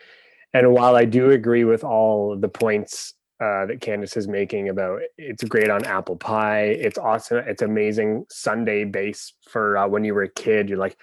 And 0.53 0.73
while 0.73 0.97
I 0.97 1.05
do 1.05 1.31
agree 1.31 1.65
with 1.65 1.85
all 1.85 2.37
the 2.37 2.49
points 2.49 3.15
uh, 3.41 3.67
that 3.67 3.81
Candice 3.81 4.17
is 4.17 4.27
making 4.27 4.69
about 4.69 5.03
it's 5.17 5.45
great 5.45 5.71
on 5.71 5.85
apple 5.85 6.17
pie, 6.17 6.65
it's 6.65 6.99
awesome, 6.99 7.39
it's 7.47 7.63
amazing 7.63 8.27
sundae 8.31 8.85
base 8.85 9.35
for 9.49 9.79
uh, 9.79 9.87
when 9.87 10.03
you 10.05 10.13
were 10.13 10.25
a 10.25 10.29
kid. 10.29 10.69
You're 10.69 10.79
like, 10.79 10.97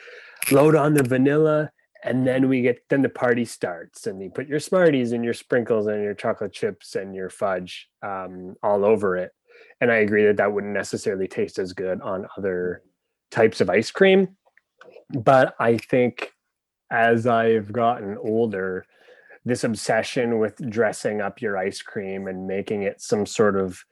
load 0.52 0.76
on 0.76 0.96
the 0.96 1.04
vanilla, 1.04 1.72
and 2.04 2.28
then 2.28 2.50
we 2.50 2.62
get 2.62 2.84
then 2.90 3.04
the 3.04 3.10
party 3.10 3.46
starts, 3.46 4.08
and 4.08 4.22
you 4.22 4.30
put 4.30 4.48
your 4.48 4.60
Smarties 4.60 5.14
and 5.14 5.24
your 5.24 5.34
sprinkles 5.34 5.88
and 5.88 6.04
your 6.04 6.16
chocolate 6.16 6.52
chips 6.52 6.96
and 6.96 7.16
your 7.16 7.30
fudge 7.30 7.90
um, 8.02 8.56
all 8.62 8.84
over 8.84 9.16
it. 9.16 9.32
And 9.80 9.92
I 9.92 9.98
agree 9.98 10.26
that 10.26 10.38
that 10.38 10.52
wouldn't 10.52 10.74
necessarily 10.74 11.28
taste 11.28 11.60
as 11.60 11.72
good 11.72 12.02
on 12.02 12.28
other 12.38 12.82
types 13.32 13.62
of 13.62 13.70
ice 13.70 13.92
cream 13.92 14.36
but 15.10 15.56
I 15.60 15.78
think 15.78 16.32
as 16.92 17.26
I've 17.28 17.72
gotten 17.72 18.18
older, 18.18 18.86
this 19.46 19.64
obsession 19.64 20.40
with 20.40 20.56
dressing 20.70 21.22
up 21.22 21.42
your 21.42 21.58
ice 21.58 21.82
cream 21.82 22.28
and 22.28 22.48
making 22.48 22.84
it 22.84 23.02
some 23.02 23.26
sort 23.26 23.58
of 23.58 23.84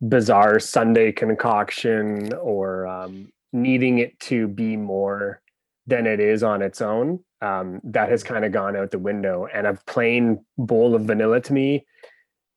bizarre 0.00 0.60
sundae 0.60 1.12
concoction 1.12 2.32
or 2.34 2.86
um, 2.86 3.32
needing 3.52 3.98
it 3.98 4.18
to 4.20 4.46
be 4.48 4.76
more 4.76 5.40
than 5.86 6.06
it 6.06 6.20
is 6.20 6.42
on 6.42 6.60
its 6.60 6.82
own, 6.82 7.20
um, 7.40 7.80
that 7.82 8.10
has 8.10 8.22
kind 8.22 8.44
of 8.44 8.52
gone 8.52 8.76
out 8.76 8.90
the 8.90 8.98
window. 8.98 9.46
And 9.52 9.66
a 9.66 9.78
plain 9.86 10.44
bowl 10.58 10.94
of 10.94 11.04
vanilla 11.04 11.40
to 11.40 11.52
me 11.52 11.86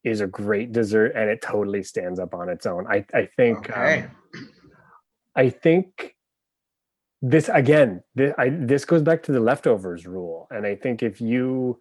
is 0.04 0.20
a 0.20 0.28
great 0.28 0.72
dessert 0.72 1.14
and 1.16 1.30
it 1.30 1.42
totally 1.42 1.84
stands 1.84 2.20
up 2.20 2.34
on 2.34 2.50
its 2.50 2.66
own. 2.66 2.86
I, 2.88 3.06
I 3.14 3.30
think 3.38 3.70
Okay. 3.70 4.02
um, 4.02 4.50
I 5.36 5.50
think 5.50 6.16
this 7.22 7.50
again 7.50 8.04
this, 8.16 8.34
I, 8.38 8.50
this 8.50 8.86
goes 8.86 9.02
back 9.02 9.24
to 9.24 9.32
the 9.32 9.40
leftovers 9.40 10.06
rule. 10.08 10.48
And 10.52 10.66
i 10.66 10.76
think 10.76 11.04
if 11.04 11.22
you 11.22 11.80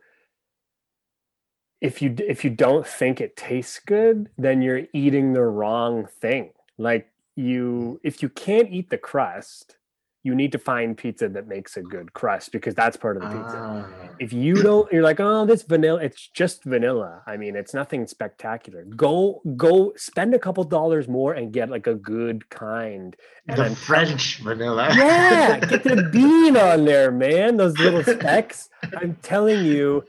if 1.80 2.02
you 2.02 2.14
if 2.18 2.44
you 2.44 2.50
don't 2.50 2.86
think 2.86 3.20
it 3.20 3.36
tastes 3.36 3.80
good 3.80 4.28
then 4.36 4.62
you're 4.62 4.82
eating 4.92 5.32
the 5.32 5.42
wrong 5.42 6.06
thing. 6.06 6.52
Like 6.78 7.08
you 7.36 8.00
if 8.04 8.22
you 8.22 8.28
can't 8.28 8.70
eat 8.70 8.90
the 8.90 8.98
crust 8.98 9.76
you 10.22 10.34
need 10.34 10.52
to 10.52 10.58
find 10.58 10.96
pizza 10.96 11.28
that 11.28 11.48
makes 11.48 11.76
a 11.76 11.82
good 11.82 12.12
crust 12.12 12.52
because 12.52 12.74
that's 12.74 12.96
part 12.96 13.16
of 13.16 13.22
the 13.22 13.28
pizza 13.28 13.58
Ah, 13.58 13.86
if 14.18 14.32
you 14.32 14.62
don't 14.62 14.90
you're 14.92 15.02
like 15.02 15.18
oh 15.20 15.46
this 15.46 15.62
vanilla 15.62 16.00
it's 16.02 16.28
just 16.28 16.62
vanilla 16.64 17.22
i 17.26 17.36
mean 17.36 17.56
it's 17.56 17.72
nothing 17.72 18.06
spectacular 18.06 18.84
go 18.96 19.40
go 19.56 19.92
spend 19.96 20.34
a 20.34 20.38
couple 20.38 20.62
dollars 20.64 21.08
more 21.08 21.32
and 21.32 21.52
get 21.52 21.70
like 21.70 21.86
a 21.86 21.94
good 21.94 22.48
kind 22.50 23.16
and 23.48 23.58
the 23.58 23.64
I'm 23.64 23.74
French 23.74 24.38
vanilla. 24.38 24.94
yeah, 24.96 25.58
get 25.60 25.82
the 25.82 25.96
bean 26.12 26.56
on 26.56 26.84
there, 26.84 27.10
man. 27.10 27.56
Those 27.56 27.78
little 27.80 28.04
specks. 28.04 28.68
I'm 28.96 29.16
telling 29.22 29.64
you, 29.64 30.04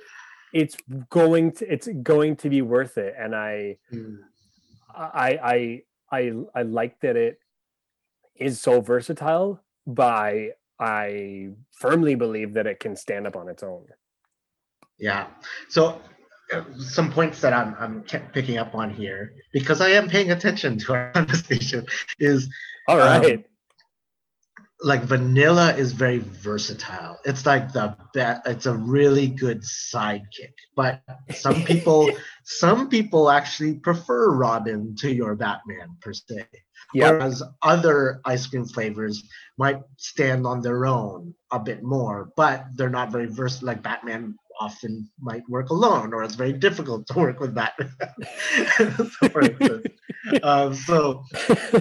it's 0.53 0.75
going 1.09 1.53
to 1.53 1.73
it's 1.73 1.87
going 2.03 2.35
to 2.37 2.49
be 2.49 2.61
worth 2.61 2.97
it. 2.97 3.15
And 3.17 3.35
I 3.35 3.77
Mm, 3.93 4.17
I 4.93 5.39
I 5.43 5.81
I 6.11 6.31
I 6.53 6.61
like 6.63 6.99
that 7.01 7.15
it 7.15 7.39
is 8.35 8.59
so 8.59 8.81
versatile, 8.81 9.61
but 9.85 10.57
I 10.79 11.49
firmly 11.71 12.15
believe 12.15 12.53
that 12.55 12.67
it 12.67 12.79
can 12.79 12.95
stand 12.95 13.27
up 13.27 13.35
on 13.35 13.49
its 13.49 13.63
own. 13.63 13.85
Yeah. 14.97 15.27
So 15.69 16.01
uh, 16.53 16.63
some 16.77 17.11
points 17.11 17.39
that 17.41 17.53
I'm 17.53 17.75
I'm 17.79 18.03
picking 18.33 18.57
up 18.57 18.75
on 18.75 18.89
here 18.89 19.33
because 19.53 19.81
I 19.81 19.89
am 19.89 20.09
paying 20.09 20.31
attention 20.31 20.77
to 20.79 20.93
our 20.93 21.11
conversation 21.13 21.85
is 22.19 22.49
all 22.87 22.97
right. 22.97 23.37
Um, 23.37 23.43
like 24.83 25.03
vanilla 25.03 25.75
is 25.75 25.91
very 25.91 26.17
versatile. 26.17 27.17
It's 27.23 27.45
like 27.45 27.71
the 27.71 27.95
bet. 28.13 28.41
It's 28.45 28.65
a 28.65 28.73
really 28.73 29.27
good 29.27 29.61
sidekick. 29.61 30.53
But 30.75 31.01
some 31.33 31.63
people, 31.65 32.09
some 32.43 32.89
people 32.89 33.29
actually 33.29 33.75
prefer 33.75 34.31
Robin 34.31 34.95
to 34.97 35.13
your 35.13 35.35
Batman 35.35 35.97
per 36.01 36.13
se. 36.13 36.47
Yeah. 36.93 37.11
Whereas 37.11 37.43
other 37.61 38.21
ice 38.25 38.47
cream 38.47 38.65
flavors 38.65 39.23
might 39.57 39.81
stand 39.97 40.45
on 40.45 40.61
their 40.61 40.85
own 40.85 41.33
a 41.51 41.59
bit 41.59 41.83
more, 41.83 42.31
but 42.35 42.65
they're 42.75 42.89
not 42.89 43.11
very 43.11 43.27
versatile. 43.27 43.67
Like 43.67 43.83
Batman 43.83 44.35
often 44.59 45.09
might 45.19 45.47
work 45.49 45.69
alone, 45.69 46.13
or 46.13 46.23
it's 46.23 46.35
very 46.35 46.53
difficult 46.53 47.07
to 47.07 47.17
work 47.17 47.39
with 47.39 47.55
Batman. 47.55 47.91
so, 49.19 49.81
um, 50.43 50.73
so 50.73 51.23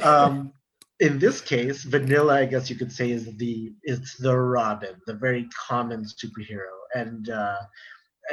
um, 0.02 0.52
in 1.00 1.19
this 1.19 1.40
case, 1.40 1.83
vanilla, 1.85 2.40
I 2.40 2.45
guess 2.47 2.71
you 2.71 2.76
could 2.76 2.92
say, 2.92 3.11
is 3.11 3.37
the 3.37 3.73
it's 3.83 4.16
the 4.16 4.37
Robin, 4.37 4.95
the 5.07 5.14
very 5.14 5.49
common 5.69 6.04
superhero. 6.04 6.76
And 6.95 7.28
uh, 7.28 7.59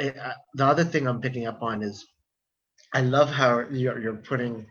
I, 0.00 0.08
I, 0.08 0.32
the 0.54 0.64
other 0.64 0.84
thing 0.84 1.06
I'm 1.06 1.20
picking 1.20 1.46
up 1.46 1.62
on 1.62 1.82
is, 1.82 2.06
I 2.94 3.02
love 3.02 3.30
how 3.30 3.64
you're 3.70 4.00
you're 4.00 4.14
putting 4.14 4.66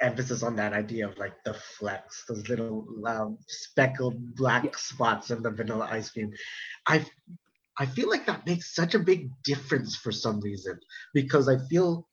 emphasis 0.00 0.42
on 0.42 0.56
that 0.56 0.72
idea 0.72 1.08
of 1.08 1.16
like 1.18 1.34
the 1.44 1.54
flecks, 1.54 2.24
those 2.28 2.48
little 2.48 2.86
um, 3.06 3.38
speckled 3.46 4.34
black 4.34 4.76
spots 4.76 5.30
in 5.30 5.42
the 5.42 5.50
vanilla 5.50 5.88
ice 5.90 6.10
cream. 6.10 6.32
I 6.86 7.04
I 7.76 7.86
feel 7.86 8.08
like 8.08 8.26
that 8.26 8.46
makes 8.46 8.74
such 8.74 8.94
a 8.94 9.00
big 9.00 9.30
difference 9.42 9.96
for 9.96 10.12
some 10.12 10.40
reason 10.40 10.78
because 11.12 11.48
I 11.48 11.58
feel 11.68 12.06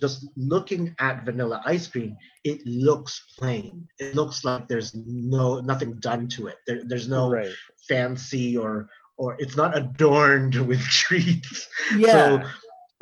just 0.00 0.26
looking 0.36 0.94
at 0.98 1.24
vanilla 1.24 1.62
ice 1.66 1.86
cream, 1.86 2.16
it 2.44 2.60
looks 2.66 3.22
plain. 3.38 3.86
It 3.98 4.14
looks 4.14 4.44
like 4.44 4.68
there's 4.68 4.94
no 4.94 5.60
nothing 5.60 5.94
done 6.00 6.28
to 6.28 6.46
it. 6.48 6.56
There, 6.66 6.82
there's 6.86 7.08
no 7.08 7.30
right. 7.30 7.52
fancy 7.88 8.56
or 8.56 8.88
or 9.18 9.36
it's 9.38 9.56
not 9.56 9.76
adorned 9.76 10.54
with 10.66 10.80
treats. 11.02 11.68
Yeah. 11.96 12.12
So, 12.12 12.42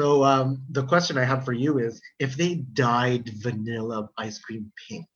so 0.00 0.24
um, 0.24 0.62
the 0.70 0.84
question 0.84 1.18
I 1.18 1.24
have 1.24 1.44
for 1.44 1.52
you 1.52 1.78
is, 1.78 2.00
if 2.18 2.34
they 2.34 2.54
dyed 2.54 3.28
vanilla 3.42 4.08
ice 4.16 4.38
cream 4.38 4.72
pink, 4.88 5.06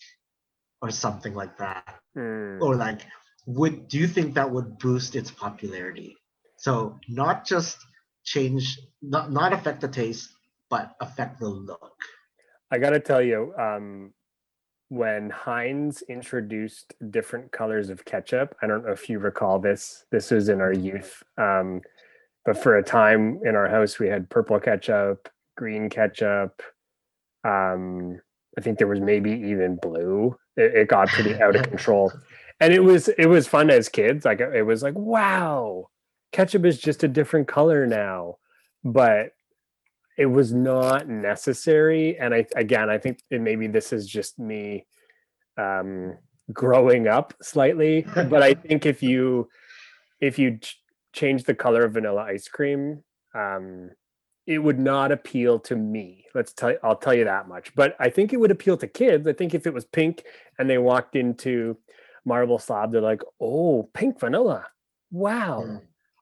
or 0.83 0.91
something 0.91 1.35
like 1.35 1.57
that, 1.57 2.01
Mm. 2.17 2.61
or 2.61 2.77
like, 2.77 3.01
would 3.47 3.89
do 3.89 3.99
you 3.99 4.07
think 4.07 4.35
that 4.35 4.51
would 4.51 4.79
boost 4.79 5.17
its 5.17 5.31
popularity? 5.31 6.17
So 6.59 7.01
not 7.09 7.47
just 7.47 7.79
change, 8.25 8.79
not 9.01 9.33
not 9.33 9.53
affect 9.53 9.81
the 9.81 9.89
taste, 9.89 10.29
but 10.69 10.93
affect 11.01 11.41
the 11.41 11.49
look. 11.49 11.97
I 12.71 12.79
got 12.79 12.91
to 12.91 13.01
tell 13.01 13.23
you, 13.23 13.55
um, 13.59 14.13
when 14.89 15.31
Heinz 15.31 16.03
introduced 16.09 16.95
different 17.11 17.51
colors 17.53 17.89
of 17.91 18.05
ketchup. 18.05 18.55
I 18.63 18.67
don't 18.67 18.85
know 18.85 18.93
if 18.93 19.09
you 19.09 19.19
recall 19.19 19.59
this. 19.59 20.05
This 20.13 20.31
was 20.31 20.49
in 20.49 20.61
our 20.61 20.73
youth. 20.73 21.23
Um, 21.39 21.81
but 22.45 22.63
for 22.63 22.77
a 22.77 22.83
time 22.83 23.41
in 23.45 23.57
our 23.57 23.69
house, 23.69 23.99
we 23.99 24.09
had 24.09 24.29
purple 24.31 24.61
ketchup, 24.61 25.29
green 25.57 25.89
ketchup. 25.89 26.63
Um, 27.45 28.21
I 28.57 28.61
think 28.61 28.79
there 28.79 28.87
was 28.87 29.01
maybe 29.01 29.33
even 29.33 29.79
blue. 29.81 30.37
It, 30.57 30.75
it 30.75 30.89
got 30.89 31.09
pretty 31.09 31.35
out 31.43 31.57
of 31.57 31.63
control, 31.63 32.13
and 32.61 32.73
it 32.73 32.81
was 32.81 33.09
it 33.09 33.27
was 33.27 33.49
fun 33.49 33.71
as 33.71 33.89
kids. 33.89 34.25
Like 34.25 34.41
it 34.41 34.63
was 34.63 34.83
like 34.83 34.95
wow, 34.95 35.89
ketchup 36.33 36.65
is 36.65 36.79
just 36.79 37.03
a 37.03 37.09
different 37.09 37.49
color 37.49 37.87
now, 37.87 38.37
but 38.85 39.33
it 40.17 40.27
was 40.27 40.53
not 40.53 41.09
necessary. 41.09 42.19
And 42.19 42.35
I 42.35 42.47
again, 42.57 42.91
I 42.91 42.99
think 42.99 43.21
maybe 43.31 43.67
this 43.67 43.93
is 43.93 44.07
just 44.07 44.39
me 44.39 44.87
um, 45.57 46.19
growing 46.53 47.09
up 47.09 47.35
slightly, 47.43 48.07
but 48.15 48.43
I 48.43 48.55
think 48.55 48.87
if 48.87 49.03
you 49.03 49.49
if 50.21 50.39
you 50.39 50.59
change 51.15 51.45
the 51.45 51.55
color 51.55 51.85
of 51.85 51.93
vanilla 51.95 52.23
ice 52.23 52.49
cream, 52.49 53.03
um, 53.35 53.91
it 54.47 54.59
would 54.59 54.79
not 54.79 55.13
appeal 55.13 55.59
to 55.61 55.77
me. 55.77 56.27
Let's 56.35 56.53
tell 56.53 56.77
I'll 56.83 56.97
tell 56.97 57.15
you 57.15 57.25
that 57.25 57.49
much. 57.49 57.75
But 57.75 57.97
I 57.99 58.11
think 58.11 58.33
it 58.33 58.37
would 58.37 58.51
appeal 58.51 58.77
to 58.79 58.87
kids. 58.87 59.27
I 59.27 59.33
think 59.33 59.55
if 59.55 59.67
it 59.67 59.73
was 59.73 59.87
pink 59.87 60.25
and 60.59 60.69
they 60.69 60.79
walked 60.79 61.17
into 61.17 61.79
Marble 62.27 62.59
Slab, 62.59 62.93
they're 62.93 63.01
like, 63.01 63.23
"Oh, 63.41 63.89
pink 63.95 64.21
vanilla! 64.21 64.67
Wow!" 65.11 65.63
Mm. 65.67 65.81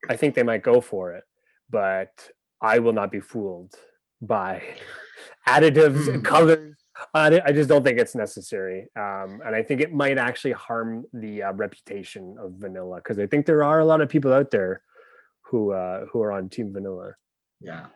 I 0.08 0.16
think 0.16 0.34
they 0.34 0.42
might 0.44 0.62
go 0.62 0.80
for 0.80 1.14
it. 1.14 1.24
But 1.70 2.30
I 2.60 2.78
will 2.78 2.92
not 2.92 3.10
be 3.10 3.20
fooled 3.20 3.74
by 4.20 4.62
additives, 5.48 6.06
mm. 6.06 6.24
colors. 6.24 6.76
I, 7.14 7.40
I 7.44 7.52
just 7.52 7.68
don't 7.68 7.82
think 7.82 7.98
it's 7.98 8.14
necessary, 8.14 8.88
um, 8.96 9.40
and 9.44 9.54
I 9.54 9.62
think 9.62 9.80
it 9.80 9.92
might 9.92 10.18
actually 10.18 10.52
harm 10.52 11.04
the 11.12 11.44
uh, 11.44 11.52
reputation 11.52 12.36
of 12.38 12.52
vanilla 12.52 12.96
because 12.96 13.18
I 13.18 13.26
think 13.26 13.46
there 13.46 13.64
are 13.64 13.80
a 13.80 13.84
lot 13.84 14.00
of 14.00 14.08
people 14.08 14.32
out 14.32 14.50
there 14.50 14.82
who 15.40 15.72
uh, 15.72 16.06
who 16.12 16.22
are 16.22 16.32
on 16.32 16.48
Team 16.48 16.72
Vanilla. 16.72 17.14
Yeah. 17.60 17.86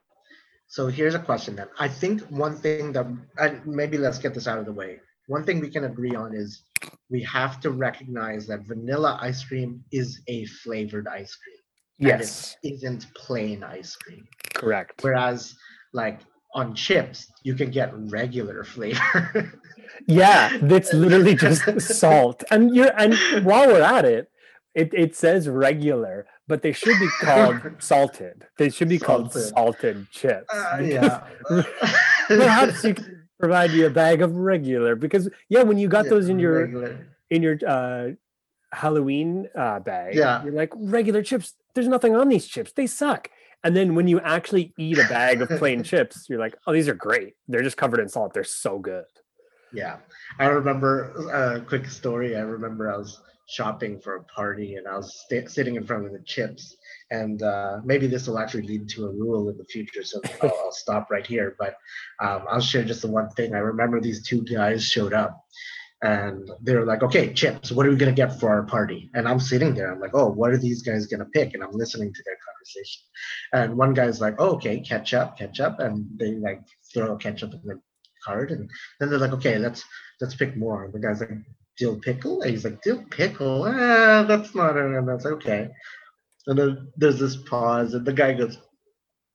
So 0.69 0.89
here's 0.89 1.15
a 1.15 1.19
question 1.19 1.57
then. 1.57 1.69
I 1.79 1.89
think 1.89 2.23
one 2.23 2.57
thing 2.57 2.93
that, 2.93 3.07
and 3.39 3.67
maybe 3.67 3.99
let's 3.99 4.19
get 4.19 4.35
this 4.35 4.49
out 4.49 4.59
of 4.59 4.67
the 4.67 4.73
way. 4.73 5.01
One 5.29 5.45
thing 5.45 5.61
we 5.61 5.71
can 5.71 5.85
agree 5.85 6.15
on 6.15 6.35
is 6.35 6.63
we 7.11 7.23
have 7.23 7.61
to 7.61 7.71
recognize 7.71 8.47
that 8.47 8.61
vanilla 8.67 9.19
ice 9.21 9.45
cream 9.45 9.83
is 9.93 10.21
a 10.29 10.45
flavored 10.47 11.09
ice 11.09 11.37
cream. 11.37 11.57
Yes. 11.99 12.57
it 12.63 12.75
isn't 12.75 13.07
plain 13.15 13.65
ice 13.65 13.97
cream. 13.97 14.27
Correct. 14.55 15.03
Whereas, 15.03 15.55
like 15.93 16.21
on 16.57 16.75
chips, 16.75 17.31
you 17.43 17.55
can 17.55 17.71
get 17.71 17.93
regular 17.95 18.65
flavor. 18.65 19.53
yeah, 20.07 20.57
that's 20.63 20.93
literally 20.93 21.37
just 21.37 21.81
salt. 22.01 22.43
And 22.51 22.75
you're 22.75 22.91
and 22.99 23.15
while 23.45 23.69
we're 23.69 23.83
at 23.83 24.07
it, 24.07 24.31
it, 24.75 24.93
it 24.93 25.15
says 25.15 25.49
regular, 25.49 26.27
but 26.49 26.63
they 26.63 26.73
should 26.73 26.99
be 26.99 27.09
called 27.21 27.61
salted. 27.79 28.47
They 28.57 28.71
should 28.71 28.89
be 28.89 28.99
salted. 28.99 29.33
called 29.33 29.45
salted 29.45 30.11
chips. 30.11 30.53
Uh, 30.53 30.79
yeah. 30.83 31.25
perhaps 32.27 32.83
you 32.83 32.95
can 32.95 33.29
provide 33.39 33.71
you 33.71 33.87
a 33.87 33.91
bag 33.91 34.23
of 34.23 34.35
regular 34.35 34.97
because 34.97 35.29
yeah, 35.51 35.63
when 35.63 35.77
you 35.77 35.89
got 35.89 36.07
yeah, 36.07 36.11
those 36.11 36.29
in 36.31 36.39
your 36.39 36.63
regular. 36.63 37.07
in 37.31 37.43
your 37.43 37.59
uh, 37.67 38.09
Halloween 38.73 39.49
uh, 39.55 39.79
bag, 39.81 40.15
yeah. 40.15 40.43
you're 40.43 40.55
like 40.55 40.73
regular 40.75 41.23
chips. 41.23 41.53
There's 41.75 41.89
nothing 41.89 42.17
on 42.17 42.31
these 42.31 42.47
chips. 42.47 42.73
They 42.73 42.87
suck. 42.87 43.29
And 43.67 43.77
then 43.77 43.97
when 43.97 44.07
you 44.07 44.21
actually 44.21 44.73
eat 44.79 44.97
a 44.97 45.09
bag 45.09 45.43
of 45.43 45.49
plain 45.59 45.83
chips, 45.83 46.27
you're 46.29 46.39
like, 46.39 46.57
oh, 46.69 46.73
these 46.73 46.87
are 46.87 46.95
great. 46.95 47.35
They're 47.49 47.65
just 47.65 47.77
covered 47.77 47.99
in 47.99 48.09
salt. 48.09 48.33
They're 48.33 48.45
so 48.45 48.79
good. 48.79 49.07
Yeah. 49.73 49.97
I 50.39 50.47
remember 50.47 51.11
a 51.33 51.61
quick 51.63 51.87
story. 51.87 52.37
I 52.37 52.43
remember 52.43 52.89
I 52.95 52.97
was 52.97 53.21
shopping 53.49 53.99
for 53.99 54.15
a 54.15 54.23
party 54.23 54.77
and 54.77 54.87
I 54.87 54.97
was 54.97 55.25
st- 55.27 55.51
sitting 55.51 55.75
in 55.75 55.85
front 55.85 56.07
of 56.07 56.13
the 56.13 56.21
chips. 56.21 56.77
And 57.11 57.43
uh, 57.43 57.79
maybe 57.85 58.07
this 58.07 58.29
will 58.29 58.39
actually 58.39 58.69
lead 58.69 58.89
to 58.91 59.07
a 59.07 59.11
rule 59.11 59.49
in 59.49 59.59
the 59.59 59.65
future. 59.65 60.05
So 60.05 60.21
I'll, 60.45 60.53
I'll 60.67 60.71
stop 60.71 61.11
right 61.11 61.27
here. 61.27 61.57
But 61.59 61.75
um, 62.23 62.45
I'll 62.49 62.61
share 62.61 62.85
just 62.85 63.03
the 63.03 63.11
one 63.11 63.31
thing. 63.31 63.53
I 63.53 63.59
remember 63.59 64.01
these 64.01 64.25
two 64.25 64.45
guys 64.45 64.85
showed 64.85 65.13
up 65.13 65.45
and 66.03 66.51
they're 66.63 66.85
like, 66.85 67.03
okay, 67.03 67.33
chips, 67.33 67.73
what 67.73 67.87
are 67.87 67.91
we 67.91 67.97
to 68.15 68.23
get 68.23 68.39
for 68.39 68.51
our 68.51 68.65
party? 68.65 69.11
And 69.15 69.27
I'm 69.27 69.41
sitting 69.41 69.75
there. 69.75 69.91
I'm 69.91 70.01
like, 70.01 70.15
oh, 70.15 70.29
what 70.29 70.51
are 70.51 70.59
these 70.59 70.83
guys 70.83 71.07
to 71.21 71.31
pick? 71.31 71.55
And 71.55 71.63
I'm 71.63 71.73
listening 71.73 72.13
to 72.13 72.23
their 72.25 72.37
conversation. 72.47 73.03
And 73.53 73.79
one 73.79 73.95
guy's 73.95 74.21
like, 74.21 74.35
oh, 74.39 74.55
okay, 74.57 74.81
ketchup, 74.81 75.39
ketchup. 75.39 75.79
And 75.79 76.07
they 76.17 76.33
like 76.35 76.61
throw 76.93 77.17
ketchup 77.17 77.55
in 77.55 77.61
the 77.65 77.81
card, 78.25 78.51
And 78.51 78.69
then 79.01 79.09
they're 79.09 79.19
like, 79.19 79.33
okay, 79.33 79.59
let's 79.59 79.85
let's 80.21 80.35
pick 80.35 80.57
more. 80.57 80.85
And 80.85 80.93
the 80.93 81.01
guy's 81.01 81.21
like, 81.21 81.31
dill 81.79 81.99
pickle? 81.99 82.43
And 82.43 82.51
he's 82.51 82.65
like, 82.65 82.83
dill 82.83 83.03
pickle? 83.11 83.65
Ah, 83.65 84.25
that's 84.25 84.55
not 84.55 84.77
it. 84.77 84.85
And 84.85 85.09
that's 85.09 85.27
okay. 85.27 85.71
And 86.47 86.59
then 86.59 86.93
there's 86.97 87.19
this 87.19 87.37
pause, 87.37 87.95
and 87.95 88.07
the 88.07 88.13
guy 88.13 88.35
goes, 88.35 88.59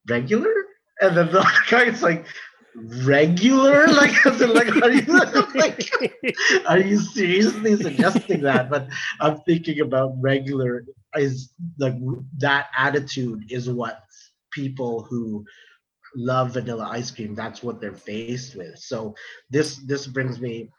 regular? 0.08 0.54
And 1.02 1.18
then 1.18 1.32
the 1.32 1.46
guy's 1.70 2.04
like, 2.04 2.26
regular? 2.76 3.88
Like, 3.92 4.26
like, 4.26 4.82
are 4.82 4.92
you 4.92 5.06
like, 5.56 5.92
are 6.68 6.80
you 6.80 6.98
seriously 6.98 7.76
suggesting 7.76 8.42
that? 8.42 8.70
But 8.70 8.88
I'm 9.20 9.40
thinking 9.42 9.82
about 9.82 10.14
regular 10.20 10.86
is 11.16 11.52
like 11.78 11.96
that 12.38 12.68
attitude 12.78 13.52
is 13.52 13.70
what 13.70 14.04
people 14.52 15.04
who 15.04 15.46
love 16.16 16.52
vanilla 16.52 16.90
ice 16.92 17.12
cream 17.12 17.34
that's 17.36 17.64
what 17.64 17.80
they're 17.80 17.94
faced 17.94 18.56
with 18.56 18.78
so 18.78 19.16
this 19.50 19.78
this 19.88 20.08
brings 20.08 20.40
me 20.42 20.70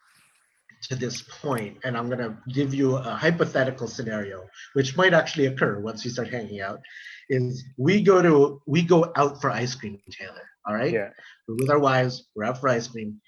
to 0.88 0.96
this 0.96 1.22
point, 1.22 1.78
and 1.84 1.96
I'm 1.96 2.08
gonna 2.08 2.38
give 2.48 2.74
you 2.74 2.96
a 2.96 3.14
hypothetical 3.14 3.88
scenario, 3.88 4.44
which 4.74 4.96
might 4.96 5.14
actually 5.14 5.46
occur 5.46 5.78
once 5.80 6.04
you 6.04 6.10
start 6.10 6.28
hanging 6.28 6.60
out. 6.60 6.80
Is 7.28 7.64
we 7.78 8.02
go 8.02 8.20
to 8.20 8.60
we 8.66 8.82
go 8.82 9.12
out 9.16 9.40
for 9.40 9.50
ice 9.50 9.74
cream, 9.74 10.00
Taylor. 10.10 10.48
All 10.66 10.74
right. 10.74 10.92
Yeah. 10.92 11.10
We're 11.48 11.56
with 11.56 11.70
our 11.70 11.78
wives. 11.78 12.28
We're 12.34 12.44
out 12.44 12.60
for 12.60 12.68
ice 12.68 12.88
cream. 12.88 13.20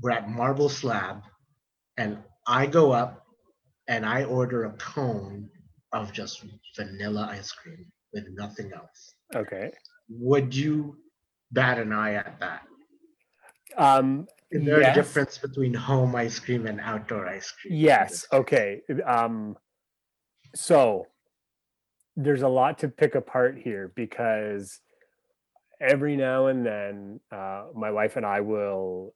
We're 0.00 0.10
at 0.10 0.28
Marble 0.28 0.68
Slab, 0.68 1.22
and 1.96 2.18
I 2.46 2.66
go 2.66 2.92
up 2.92 3.22
and 3.88 4.06
I 4.06 4.24
order 4.24 4.64
a 4.64 4.72
cone 4.72 5.48
of 5.92 6.12
just 6.12 6.44
vanilla 6.76 7.28
ice 7.30 7.52
cream 7.52 7.86
with 8.12 8.24
nothing 8.30 8.72
else. 8.72 9.14
Okay. 9.34 9.70
Would 10.08 10.54
you 10.54 10.96
bat 11.52 11.78
an 11.78 11.92
eye 11.92 12.14
at 12.14 12.38
that? 12.40 12.62
Um, 13.76 14.26
is 14.52 14.64
there 14.64 14.80
yes. 14.80 14.96
a 14.96 15.00
difference 15.00 15.38
between 15.38 15.74
home 15.74 16.14
ice 16.14 16.38
cream 16.38 16.66
and 16.66 16.80
outdoor 16.80 17.26
ice 17.26 17.50
cream? 17.50 17.74
Yes. 17.74 18.26
Okay. 18.32 18.82
Um, 19.06 19.56
so 20.54 21.06
there's 22.16 22.42
a 22.42 22.48
lot 22.48 22.78
to 22.78 22.88
pick 22.88 23.14
apart 23.14 23.58
here 23.58 23.90
because 23.94 24.80
every 25.80 26.16
now 26.16 26.46
and 26.46 26.64
then 26.64 27.20
uh, 27.32 27.64
my 27.74 27.90
wife 27.90 28.16
and 28.16 28.26
I 28.26 28.40
will 28.40 29.14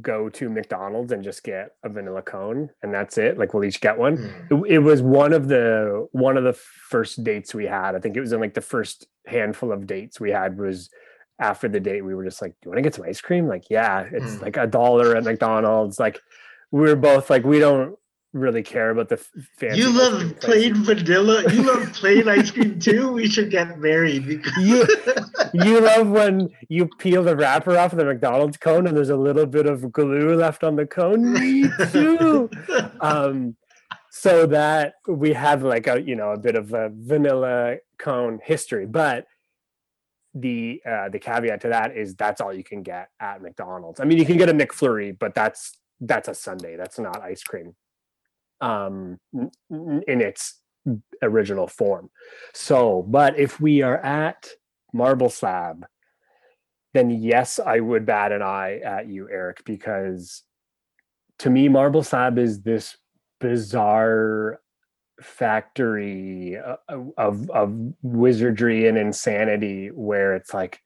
go 0.00 0.28
to 0.28 0.48
McDonald's 0.48 1.12
and 1.12 1.24
just 1.24 1.42
get 1.42 1.76
a 1.82 1.88
vanilla 1.88 2.22
cone 2.22 2.70
and 2.82 2.92
that's 2.92 3.18
it 3.18 3.38
like 3.38 3.52
we'll 3.52 3.64
each 3.64 3.80
get 3.80 3.96
one 3.96 4.16
mm. 4.16 4.66
it, 4.66 4.74
it, 4.74 4.78
was 4.78 5.02
one 5.02 5.32
of 5.32 5.48
the 5.48 6.08
one 6.12 6.36
of 6.36 6.44
the 6.44 6.54
first 6.54 7.22
dates 7.22 7.54
we 7.54 7.66
had 7.66 7.94
i 7.94 8.00
think 8.00 8.16
it 8.16 8.20
was 8.20 8.32
in 8.32 8.40
like 8.40 8.54
the 8.54 8.62
first 8.62 9.06
handful 9.26 9.70
of 9.70 9.86
dates 9.86 10.18
we 10.18 10.30
had 10.30 10.58
was 10.58 10.88
after 11.38 11.68
the 11.68 11.80
date, 11.80 12.02
we 12.02 12.14
were 12.14 12.24
just 12.24 12.40
like, 12.40 12.52
"Do 12.52 12.66
you 12.66 12.70
want 12.70 12.78
to 12.78 12.82
get 12.82 12.94
some 12.94 13.04
ice 13.06 13.20
cream?" 13.20 13.46
Like, 13.48 13.70
yeah, 13.70 14.08
it's 14.10 14.36
mm. 14.36 14.42
like 14.42 14.56
a 14.56 14.66
dollar 14.66 15.16
at 15.16 15.24
McDonald's. 15.24 15.98
Like, 15.98 16.20
we 16.70 16.90
are 16.90 16.96
both 16.96 17.30
like, 17.30 17.44
we 17.44 17.58
don't 17.58 17.96
really 18.34 18.62
care 18.62 18.90
about 18.90 19.08
the 19.08 19.16
fancy. 19.16 19.78
You 19.78 19.90
love 19.90 20.38
plain 20.40 20.74
vanilla. 20.84 21.44
You 21.52 21.62
love 21.62 21.92
plain 21.92 22.28
ice 22.28 22.50
cream 22.50 22.78
too. 22.78 23.12
We 23.12 23.28
should 23.28 23.50
get 23.50 23.78
married. 23.78 24.26
Because... 24.26 24.52
you, 24.58 24.86
you 25.54 25.80
love 25.80 26.08
when 26.08 26.50
you 26.68 26.88
peel 26.98 27.22
the 27.22 27.36
wrapper 27.36 27.78
off 27.78 27.92
of 27.92 27.98
the 27.98 28.04
McDonald's 28.04 28.56
cone 28.56 28.86
and 28.86 28.96
there's 28.96 29.10
a 29.10 29.16
little 29.16 29.46
bit 29.46 29.66
of 29.66 29.90
glue 29.92 30.34
left 30.34 30.64
on 30.64 30.76
the 30.76 30.84
cone. 30.84 31.32
Me 31.32 31.70
too. 31.90 32.50
um, 33.00 33.56
so 34.10 34.46
that 34.46 34.94
we 35.08 35.32
have 35.32 35.62
like 35.62 35.86
a 35.86 36.00
you 36.00 36.14
know 36.14 36.32
a 36.32 36.38
bit 36.38 36.56
of 36.56 36.72
a 36.72 36.90
vanilla 36.92 37.76
cone 37.98 38.40
history, 38.42 38.86
but 38.86 39.26
the 40.34 40.82
uh, 40.84 41.08
the 41.08 41.18
caveat 41.18 41.60
to 41.62 41.68
that 41.68 41.96
is 41.96 42.14
that's 42.16 42.40
all 42.40 42.52
you 42.52 42.64
can 42.64 42.82
get 42.82 43.08
at 43.20 43.40
McDonald's. 43.40 44.00
I 44.00 44.04
mean, 44.04 44.18
you 44.18 44.26
can 44.26 44.36
get 44.36 44.48
a 44.48 44.54
McFlurry, 44.54 45.16
but 45.18 45.34
that's 45.34 45.78
that's 46.00 46.28
a 46.28 46.34
sundae. 46.34 46.76
That's 46.76 46.98
not 46.98 47.22
ice 47.22 47.42
cream, 47.42 47.74
um, 48.60 49.18
in 49.70 50.20
its 50.20 50.60
original 51.22 51.68
form. 51.68 52.10
So, 52.52 53.02
but 53.08 53.38
if 53.38 53.60
we 53.60 53.82
are 53.82 53.98
at 53.98 54.48
Marble 54.92 55.30
Slab, 55.30 55.86
then 56.94 57.10
yes, 57.10 57.58
I 57.58 57.80
would 57.80 58.04
bat 58.04 58.32
an 58.32 58.42
eye 58.42 58.80
at 58.84 59.08
you, 59.08 59.28
Eric, 59.30 59.62
because 59.64 60.42
to 61.40 61.50
me, 61.50 61.68
Marble 61.68 62.02
Slab 62.02 62.38
is 62.38 62.62
this 62.62 62.96
bizarre 63.40 64.60
factory 65.20 66.56
uh, 66.56 66.76
of 67.16 67.48
of 67.50 67.74
wizardry 68.02 68.86
and 68.88 68.98
insanity 68.98 69.88
where 69.88 70.34
it's 70.34 70.52
like 70.54 70.80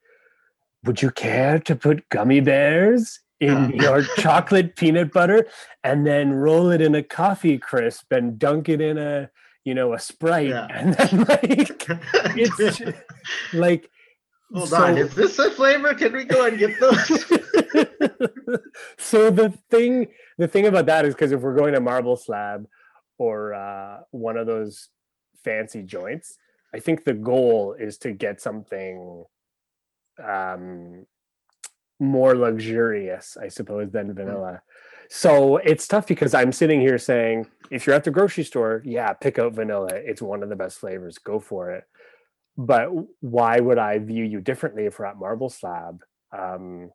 would 0.85 1.01
you 1.03 1.11
care 1.11 1.59
to 1.59 1.75
put 1.75 2.09
gummy 2.11 2.41
bears 2.41 3.21
in 3.41 3.71
your 3.75 4.03
chocolate 4.19 4.77
peanut 4.77 5.13
butter 5.13 5.47
and 5.83 6.07
then 6.07 6.33
roll 6.33 6.71
it 6.71 6.81
in 6.81 6.95
a 6.95 7.03
coffee 7.03 7.57
crisp 7.59 8.13
and 8.13 8.39
dunk 8.39 8.69
it 8.69 8.81
in 8.81 8.99
a 8.99 9.31
you 9.65 9.75
know 9.75 9.93
a 9.95 9.99
sprite 9.99 10.49
Yeah. 10.49 10.67
and 10.71 10.95
then 10.95 11.25
like 11.29 11.89
it's 12.37 12.79
ju- 12.79 12.93
like 13.55 13.91
Hold 14.55 14.69
so- 14.71 14.77
on, 14.83 14.97
is 14.97 15.15
this 15.15 15.39
a 15.39 15.51
flavor? 15.51 15.93
Can 15.93 16.13
we 16.15 16.25
go 16.25 16.47
and 16.47 16.59
get 16.59 16.81
those? 16.81 17.25
so 18.99 19.31
the 19.31 19.51
thing 19.71 20.09
the 20.39 20.49
thing 20.49 20.67
about 20.67 20.87
that 20.87 21.05
is 21.05 21.15
because 21.15 21.33
if 21.33 21.41
we're 21.41 21.55
going 21.57 21.75
to 21.75 21.81
marble 21.81 22.17
slab 22.17 22.67
or 23.19 23.55
uh, 23.55 23.99
one 24.11 24.37
of 24.37 24.47
those 24.47 24.89
fancy 25.45 25.83
joints 25.83 26.37
i 26.75 26.79
think 26.79 27.05
the 27.05 27.15
goal 27.15 27.75
is 27.79 27.99
to 27.99 28.13
get 28.13 28.41
something 28.41 29.25
um 30.25 31.07
more 32.01 32.35
luxurious 32.35 33.37
i 33.41 33.49
suppose 33.49 33.91
than 33.91 34.15
vanilla. 34.15 34.63
So 35.11 35.57
it's 35.57 35.89
tough 35.89 36.07
because 36.07 36.35
i'm 36.35 36.53
sitting 36.53 36.81
here 36.81 36.99
saying 36.99 37.47
if 37.71 37.87
you're 37.87 37.97
at 37.97 38.05
the 38.05 38.11
grocery 38.11 38.45
store 38.45 38.83
yeah 38.85 39.13
pick 39.15 39.39
out 39.39 39.55
vanilla. 39.55 39.91
It's 39.93 40.23
one 40.23 40.43
of 40.43 40.49
the 40.49 40.57
best 40.57 40.79
flavors. 40.79 41.19
Go 41.19 41.41
for 41.41 41.71
it. 41.73 41.85
But 42.57 42.91
why 43.21 43.59
would 43.61 43.79
i 43.79 43.99
view 43.99 44.25
you 44.25 44.41
differently 44.41 44.87
if 44.87 44.99
we're 44.99 45.07
at 45.07 45.17
marble 45.17 45.49
slab? 45.49 46.03
Um 46.37 46.91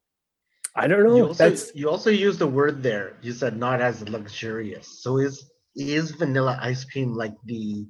i 0.75 0.87
don't 0.87 1.03
know. 1.03 1.15
You 1.15 1.27
also 1.27 1.49
that's 1.49 1.75
you 1.75 1.89
also 1.89 2.09
used 2.09 2.39
the 2.39 2.47
word 2.47 2.83
there. 2.83 3.17
You 3.21 3.33
said 3.33 3.57
not 3.57 3.81
as 3.81 4.07
luxurious. 4.07 5.01
So 5.01 5.17
is 5.17 5.49
is 5.75 6.11
vanilla 6.11 6.57
ice 6.61 6.85
cream 6.85 7.13
like 7.13 7.35
the 7.45 7.85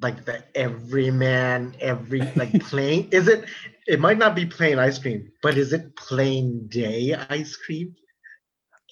like 0.00 0.24
the 0.24 0.42
everyman, 0.54 1.76
every 1.80 2.20
like 2.36 2.60
plain? 2.68 3.08
Is 3.12 3.28
it? 3.28 3.44
It 3.86 4.00
might 4.00 4.18
not 4.18 4.34
be 4.34 4.46
plain 4.46 4.78
ice 4.78 4.98
cream, 4.98 5.30
but 5.42 5.56
is 5.56 5.72
it 5.72 5.96
plain 5.96 6.66
day 6.68 7.14
ice 7.28 7.56
cream? 7.56 7.94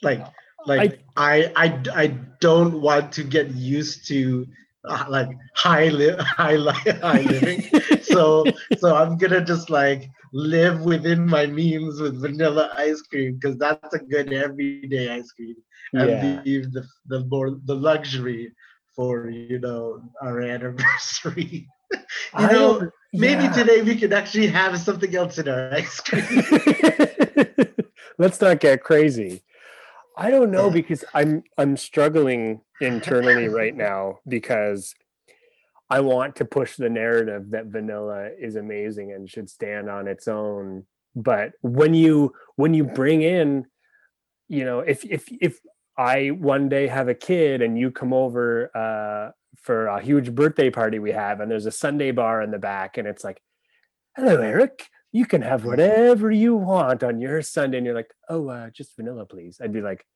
Like 0.03 0.27
like 0.67 1.01
I 1.17 1.53
I 1.57 1.83
I, 1.95 2.07
don't 2.41 2.81
want 2.81 3.13
to 3.13 3.23
get 3.23 3.51
used 3.55 4.07
to 4.09 4.47
uh, 4.89 5.05
like 5.09 5.29
high 5.55 5.89
li- 5.89 6.17
high 6.19 6.57
li- 6.57 6.99
high 7.03 7.21
living. 7.21 7.63
so 8.03 8.53
so 8.75 8.95
I'm 8.95 9.17
gonna 9.17 9.45
just 9.45 9.71
like 9.71 10.09
live 10.33 10.83
within 10.83 11.27
my 11.27 11.47
means 11.47 12.01
with 12.01 12.21
vanilla 12.21 12.73
ice 12.77 13.03
cream 13.03 13.39
because 13.41 13.59
that's 13.59 13.95
a 13.95 13.99
good 13.99 14.33
everyday 14.33 15.15
ice 15.15 15.31
cream 15.33 15.57
and 15.95 16.09
yeah 16.11 16.43
leave 16.45 16.73
the 16.73 16.85
the 17.07 17.25
more 17.27 17.51
the 17.65 17.75
luxury 17.75 18.53
for 18.95 19.31
you 19.31 19.59
know 19.59 20.03
our 20.23 20.41
anniversary. 20.41 21.69
you 21.93 21.99
I 22.35 22.53
know, 22.53 22.91
maybe 23.13 23.45
yeah. 23.45 23.53
today 23.53 23.83
we 23.83 23.97
could 23.97 24.13
actually 24.13 24.47
have 24.49 24.79
something 24.79 25.15
else 25.15 25.39
in 25.39 25.49
our 25.49 25.73
ice 25.75 26.01
cream. 26.01 26.25
let's 28.19 28.41
not 28.41 28.61
get 28.61 28.83
crazy 28.83 29.43
i 30.17 30.31
don't 30.31 30.51
know 30.51 30.71
because 30.71 31.05
i'm 31.15 31.43
i'm 31.59 31.77
struggling 31.77 32.61
internally 32.81 33.49
right 33.49 33.77
now 33.77 34.19
because 34.29 34.95
i 35.91 36.01
want 36.01 36.37
to 36.37 36.45
push 36.45 36.77
the 36.77 36.91
narrative 36.91 37.51
that 37.51 37.67
vanilla 37.67 38.29
is 38.39 38.57
amazing 38.57 39.13
and 39.13 39.29
should 39.29 39.49
stand 39.49 39.89
on 39.91 40.09
its 40.09 40.29
own. 40.29 40.85
But 41.15 41.53
when 41.61 41.93
you 41.93 42.33
when 42.57 42.73
you 42.73 42.85
bring 42.85 43.21
in 43.23 43.67
you 44.49 44.65
know 44.65 44.81
if 44.81 45.05
if 45.05 45.29
if 45.41 45.61
i 45.97 46.29
one 46.29 46.69
day 46.69 46.87
have 46.87 47.09
a 47.09 47.15
kid 47.15 47.63
and 47.63 47.79
you 47.79 47.91
come 47.91 48.13
over 48.13 48.71
uh 48.77 49.31
for 49.57 49.87
a 49.87 50.01
huge 50.01 50.35
birthday 50.35 50.71
party 50.71 50.99
we 50.99 51.13
have 51.13 51.41
and 51.41 51.51
there's 51.51 51.67
a 51.67 51.73
sundae 51.73 52.11
bar 52.11 52.43
in 52.43 52.51
the 52.51 52.59
back 52.59 52.99
and 52.99 53.09
it's 53.09 53.25
like 53.25 53.41
hello 54.17 54.41
eric 54.41 54.89
you 55.13 55.27
can 55.27 55.43
have 55.43 55.65
whatever 55.65 56.31
you 56.31 56.57
want 56.57 57.03
on 57.03 57.21
your 57.21 57.43
sundae. 57.43 57.77
And 57.79 57.87
you're 57.87 57.95
like 57.95 58.13
oh 58.29 58.49
uh 58.49 58.71
just 58.71 58.97
vanilla 58.97 59.27
please. 59.27 59.61
I'd 59.63 59.73
be 59.73 59.81
like 59.83 60.07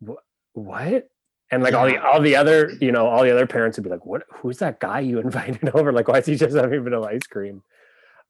"Wha- 0.00 0.16
what? 0.52 1.08
And 1.50 1.62
like 1.62 1.72
all 1.74 1.86
the 1.86 1.96
all 1.98 2.20
the 2.20 2.36
other 2.36 2.70
you 2.80 2.92
know 2.92 3.06
all 3.06 3.22
the 3.24 3.30
other 3.30 3.46
parents 3.46 3.78
would 3.78 3.84
be 3.84 3.90
like 3.90 4.04
what 4.04 4.24
who's 4.30 4.58
that 4.58 4.80
guy 4.80 5.00
you 5.00 5.18
invited 5.28 5.70
over? 5.74 5.92
Like 5.92 6.08
why 6.08 6.18
is 6.18 6.26
he 6.26 6.36
just 6.36 6.54
having 6.56 6.84
vanilla 6.84 7.08
ice 7.08 7.26
cream? 7.26 7.62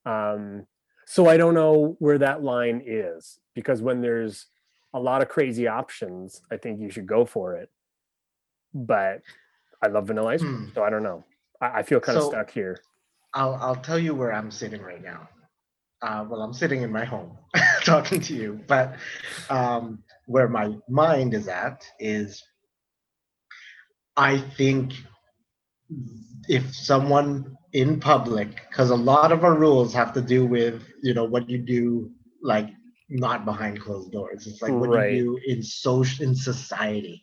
Um 0.07 0.67
so 1.11 1.27
i 1.27 1.39
don't 1.39 1.55
know 1.55 1.97
where 2.01 2.19
that 2.19 2.43
line 2.43 2.83
is 2.85 3.39
because 3.55 3.81
when 3.81 4.03
there's 4.03 4.45
a 4.93 5.01
lot 5.01 5.23
of 5.23 5.29
crazy 5.31 5.67
options 5.67 6.43
i 6.53 6.57
think 6.59 6.79
you 6.81 6.91
should 6.91 7.07
go 7.07 7.25
for 7.25 7.57
it. 7.57 7.71
But 8.75 9.23
i 9.83 9.87
love 9.89 10.07
vanilla 10.07 10.31
ice 10.35 10.41
cream 10.43 10.67
Hmm. 10.67 10.75
so 10.75 10.83
i 10.85 10.91
don't 10.91 11.03
know. 11.03 11.25
I, 11.61 11.79
I 11.79 11.83
feel 11.83 11.99
kind 12.01 12.19
of 12.19 12.25
stuck 12.25 12.51
here. 12.51 12.79
I'll 13.35 13.55
I'll 13.55 13.77
tell 13.77 13.99
you 13.99 14.15
where 14.15 14.33
I'm 14.33 14.51
sitting 14.51 14.81
right 14.83 15.03
now. 15.03 15.29
Uh, 16.01 16.25
well, 16.29 16.43
I'm 16.43 16.53
sitting 16.53 16.83
in 16.83 16.93
my 16.93 17.05
home 17.05 17.37
talking 17.85 18.21
to 18.21 18.35
you, 18.35 18.61
but 18.69 18.97
um, 19.51 20.03
where 20.27 20.49
my 20.49 20.77
mind 20.89 21.35
is 21.35 21.49
at 21.49 21.85
is, 21.99 22.43
I 24.17 24.39
think 24.39 24.93
if 26.49 26.73
someone 26.75 27.57
in 27.73 27.99
public, 28.01 28.63
because 28.69 28.91
a 28.91 28.97
lot 28.97 29.33
of 29.33 29.45
our 29.45 29.55
rules 29.55 29.93
have 29.95 30.13
to 30.15 30.21
do 30.23 30.47
with 30.47 30.83
you 31.03 31.15
know 31.15 31.25
what 31.25 31.49
you 31.51 31.59
do 31.59 32.11
like 32.43 32.69
not 33.09 33.45
behind 33.45 33.81
closed 33.81 34.13
doors. 34.13 34.47
It's 34.47 34.63
like 34.63 34.73
what 34.73 34.91
Right. 34.91 35.13
you 35.13 35.23
do 35.25 35.41
in 35.47 35.63
social 35.63 36.25
in 36.27 36.35
society. 36.35 37.23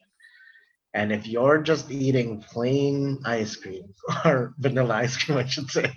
And 0.93 1.11
if 1.11 1.27
you're 1.27 1.61
just 1.61 1.91
eating 1.91 2.41
plain 2.41 3.19
ice 3.25 3.55
cream 3.55 3.83
or 4.25 4.53
vanilla 4.59 4.95
ice 4.95 5.17
cream, 5.17 5.37
I 5.37 5.45
should 5.45 5.69
say, 5.69 5.93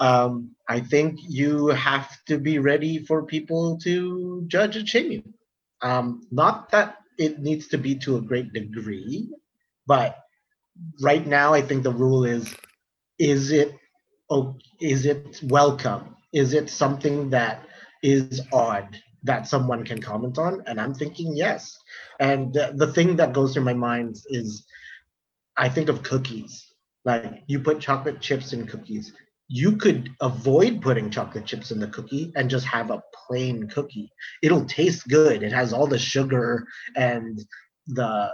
um, 0.00 0.56
I 0.68 0.80
think 0.80 1.20
you 1.28 1.68
have 1.68 2.24
to 2.24 2.38
be 2.38 2.58
ready 2.58 2.98
for 2.98 3.22
people 3.22 3.78
to 3.82 4.44
judge 4.48 4.76
and 4.76 4.88
shame 4.88 5.12
you. 5.12 5.22
Um, 5.82 6.26
not 6.30 6.70
that 6.70 6.96
it 7.18 7.38
needs 7.38 7.68
to 7.68 7.78
be 7.78 7.94
to 7.96 8.16
a 8.16 8.20
great 8.20 8.52
degree, 8.52 9.28
but 9.86 10.18
right 11.02 11.26
now 11.26 11.52
I 11.52 11.60
think 11.60 11.82
the 11.82 11.92
rule 11.92 12.24
is: 12.24 12.54
is 13.18 13.52
it 13.52 13.76
is 14.80 15.06
it 15.06 15.40
welcome? 15.44 16.16
Is 16.32 16.54
it 16.54 16.70
something 16.70 17.30
that 17.30 17.66
is 18.02 18.40
odd 18.52 18.98
that 19.24 19.46
someone 19.46 19.84
can 19.84 20.00
comment 20.00 20.38
on? 20.38 20.62
And 20.66 20.80
I'm 20.80 20.94
thinking 20.94 21.36
yes. 21.36 21.76
And 22.20 22.54
the, 22.54 22.72
the 22.74 22.92
thing 22.92 23.16
that 23.16 23.32
goes 23.32 23.52
through 23.52 23.64
my 23.64 23.74
mind 23.74 24.16
is 24.28 24.64
I 25.56 25.68
think 25.68 25.88
of 25.88 26.02
cookies. 26.02 26.72
Like 27.04 27.42
you 27.46 27.60
put 27.60 27.80
chocolate 27.80 28.20
chips 28.20 28.52
in 28.52 28.66
cookies. 28.66 29.12
You 29.50 29.76
could 29.76 30.10
avoid 30.22 30.82
putting 30.82 31.10
chocolate 31.10 31.46
chips 31.46 31.72
in 31.72 31.80
the 31.80 31.88
cookie 31.88 32.32
and 32.36 32.50
just 32.50 32.66
have 32.68 32.90
a 32.90 33.02
plain 33.28 33.68
cookie. 33.68 34.12
It'll 34.42 34.66
taste 34.66 35.08
good. 35.08 35.42
It 35.42 35.52
has 35.52 35.72
all 35.72 35.86
the 35.86 35.98
sugar 35.98 36.66
and 36.96 37.40
the 37.86 38.30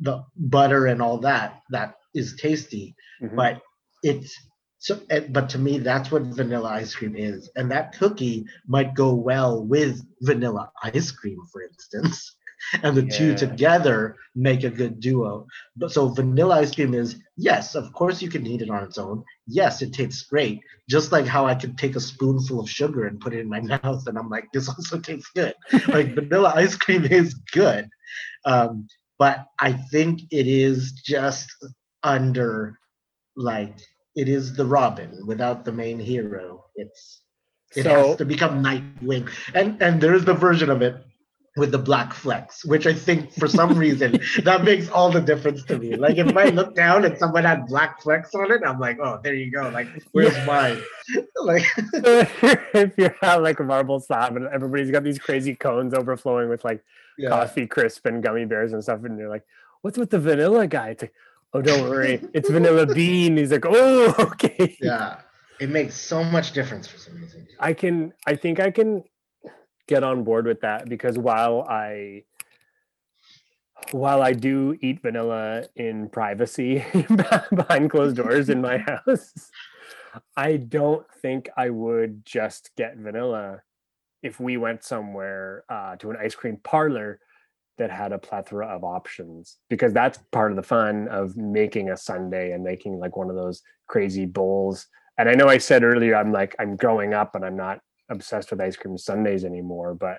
the 0.00 0.24
butter 0.36 0.86
and 0.86 1.02
all 1.02 1.18
that 1.18 1.60
that 1.70 1.94
is 2.14 2.36
tasty 2.36 2.94
Mhm. 3.22 3.36
but 3.36 3.60
it's 4.02 4.34
so 4.78 5.00
eh, 5.10 5.20
but 5.30 5.48
to 5.50 5.58
me 5.58 5.78
that's 5.78 6.10
what 6.12 6.22
vanilla 6.22 6.68
ice 6.70 6.94
cream 6.94 7.16
is 7.16 7.50
and 7.56 7.70
that 7.70 7.92
cookie 7.98 8.46
might 8.66 8.94
go 8.94 9.14
well 9.14 9.64
with 9.64 10.00
vanilla 10.22 10.70
ice 10.82 11.10
cream 11.12 11.38
for 11.52 11.62
instance 11.62 12.36
and 12.82 12.96
the 12.96 13.02
two 13.06 13.34
together 13.34 14.16
make 14.34 14.64
a 14.64 14.70
good 14.70 15.00
duo. 15.00 15.46
But 15.76 15.92
so 15.92 16.08
vanilla 16.08 16.56
ice 16.60 16.74
cream 16.74 16.94
is 16.94 17.16
yes 17.36 17.74
of 17.74 17.92
course 17.92 18.22
you 18.22 18.28
can 18.30 18.46
eat 18.46 18.62
it 18.62 18.70
on 18.70 18.84
its 18.84 18.98
own. 18.98 19.24
Yes 19.46 19.82
it 19.82 19.92
tastes 19.92 20.22
great. 20.22 20.60
Just 20.88 21.12
like 21.12 21.26
how 21.26 21.46
i 21.46 21.54
could 21.54 21.76
take 21.78 21.96
a 21.96 22.00
spoonful 22.00 22.60
of 22.60 22.70
sugar 22.70 23.06
and 23.06 23.20
put 23.20 23.34
it 23.34 23.40
in 23.40 23.48
my 23.48 23.60
mouth 23.82 24.06
and 24.06 24.18
i'm 24.18 24.28
like 24.30 24.46
this 24.52 24.68
also 24.68 24.98
tastes 24.98 25.30
good. 25.34 25.54
Like 25.88 26.14
vanilla 26.14 26.52
ice 26.54 26.76
cream 26.76 27.04
is 27.04 27.34
good. 27.52 27.88
Um, 28.44 28.88
but 29.18 29.46
i 29.60 29.72
think 29.72 30.20
it 30.30 30.46
is 30.46 30.92
just 30.92 31.48
under 32.02 32.78
like 33.36 33.76
it 34.16 34.28
is 34.30 34.54
the 34.54 34.64
Robin. 34.64 35.26
Without 35.26 35.64
the 35.64 35.72
main 35.72 35.98
hero. 36.00 36.64
It's 36.74 37.20
it 37.76 37.82
So- 37.84 38.08
has 38.08 38.16
to 38.16 38.24
become 38.24 38.62
Nightwing, 38.64 39.28
and 39.54 39.80
and 39.82 40.00
there 40.00 40.14
is 40.14 40.24
the 40.24 40.32
version 40.34 40.70
of 40.70 40.80
it 40.82 40.96
with 41.56 41.72
the 41.72 41.78
black 41.78 42.12
flecks, 42.12 42.64
which 42.64 42.86
I 42.86 42.92
think 42.92 43.32
for 43.32 43.48
some 43.48 43.78
reason 43.78 44.20
that 44.44 44.62
makes 44.62 44.90
all 44.90 45.10
the 45.10 45.22
difference 45.22 45.64
to 45.64 45.78
me. 45.78 45.96
Like 45.96 46.18
if 46.18 46.36
I 46.36 46.50
look 46.50 46.74
down 46.74 47.04
and 47.04 47.16
someone 47.16 47.44
had 47.44 47.66
black 47.66 48.02
flecks 48.02 48.34
on 48.34 48.52
it, 48.52 48.60
I'm 48.64 48.78
like, 48.78 48.98
oh, 49.02 49.18
there 49.22 49.34
you 49.34 49.50
go. 49.50 49.68
Like 49.70 49.88
where's 50.12 50.36
mine? 50.46 50.82
like 51.42 51.64
if 51.94 52.92
you're 52.98 53.16
at 53.22 53.42
like 53.42 53.58
a 53.58 53.64
marble 53.64 54.00
slab 54.00 54.36
and 54.36 54.46
everybody's 54.48 54.90
got 54.90 55.02
these 55.02 55.18
crazy 55.18 55.54
cones 55.54 55.94
overflowing 55.94 56.50
with 56.50 56.62
like 56.62 56.84
yeah, 57.16 57.30
coffee 57.30 57.66
crisp 57.66 58.04
and 58.04 58.22
gummy 58.22 58.44
bears 58.44 58.74
and 58.74 58.82
stuff, 58.82 59.02
and 59.04 59.18
you're 59.18 59.30
like, 59.30 59.44
"What's 59.80 59.96
with 59.96 60.10
the 60.10 60.18
vanilla 60.18 60.66
guy?" 60.66 60.90
It's 60.90 61.02
like, 61.04 61.14
"Oh, 61.54 61.62
don't 61.62 61.88
worry, 61.88 62.22
it's 62.34 62.50
vanilla 62.50 62.86
bean." 62.94 63.38
He's 63.38 63.52
like, 63.52 63.64
"Oh, 63.66 64.14
okay." 64.18 64.76
yeah. 64.80 65.20
It 65.58 65.70
makes 65.70 65.94
so 65.94 66.22
much 66.22 66.52
difference 66.52 66.86
for 66.86 66.98
some 66.98 67.16
reason. 67.16 67.46
I 67.58 67.72
can. 67.72 68.12
I 68.26 68.36
think 68.36 68.60
I 68.60 68.70
can 68.70 69.04
get 69.86 70.02
on 70.02 70.24
board 70.24 70.46
with 70.46 70.60
that 70.60 70.88
because 70.88 71.18
while 71.18 71.62
I 71.68 72.24
while 73.92 74.22
I 74.22 74.32
do 74.32 74.76
eat 74.80 75.02
vanilla 75.02 75.64
in 75.76 76.08
privacy 76.08 76.84
behind 77.54 77.90
closed 77.90 78.16
doors 78.16 78.48
in 78.48 78.60
my 78.60 78.78
house, 79.06 79.50
I 80.36 80.56
don't 80.56 81.06
think 81.22 81.48
I 81.56 81.70
would 81.70 82.24
just 82.24 82.70
get 82.76 82.96
vanilla 82.96 83.62
if 84.22 84.40
we 84.40 84.56
went 84.56 84.82
somewhere 84.82 85.64
uh, 85.68 85.96
to 85.96 86.10
an 86.10 86.16
ice 86.20 86.34
cream 86.34 86.58
parlor 86.64 87.20
that 87.78 87.90
had 87.90 88.12
a 88.12 88.18
plethora 88.18 88.66
of 88.66 88.82
options 88.82 89.58
because 89.68 89.92
that's 89.92 90.18
part 90.32 90.50
of 90.50 90.56
the 90.56 90.62
fun 90.62 91.08
of 91.08 91.36
making 91.36 91.90
a 91.90 91.96
sundae 91.96 92.52
and 92.52 92.64
making 92.64 92.98
like 92.98 93.16
one 93.16 93.28
of 93.28 93.36
those 93.36 93.62
crazy 93.86 94.24
bowls. 94.24 94.86
And 95.18 95.28
i 95.28 95.34
know 95.34 95.48
i 95.48 95.56
said 95.56 95.82
earlier 95.82 96.14
i'm 96.14 96.30
like 96.30 96.54
i'm 96.58 96.76
growing 96.76 97.14
up 97.14 97.34
and 97.34 97.42
i'm 97.42 97.56
not 97.56 97.80
obsessed 98.10 98.50
with 98.50 98.60
ice 98.60 98.76
cream 98.76 98.98
sundaes 98.98 99.44
anymore 99.44 99.94
but 99.94 100.18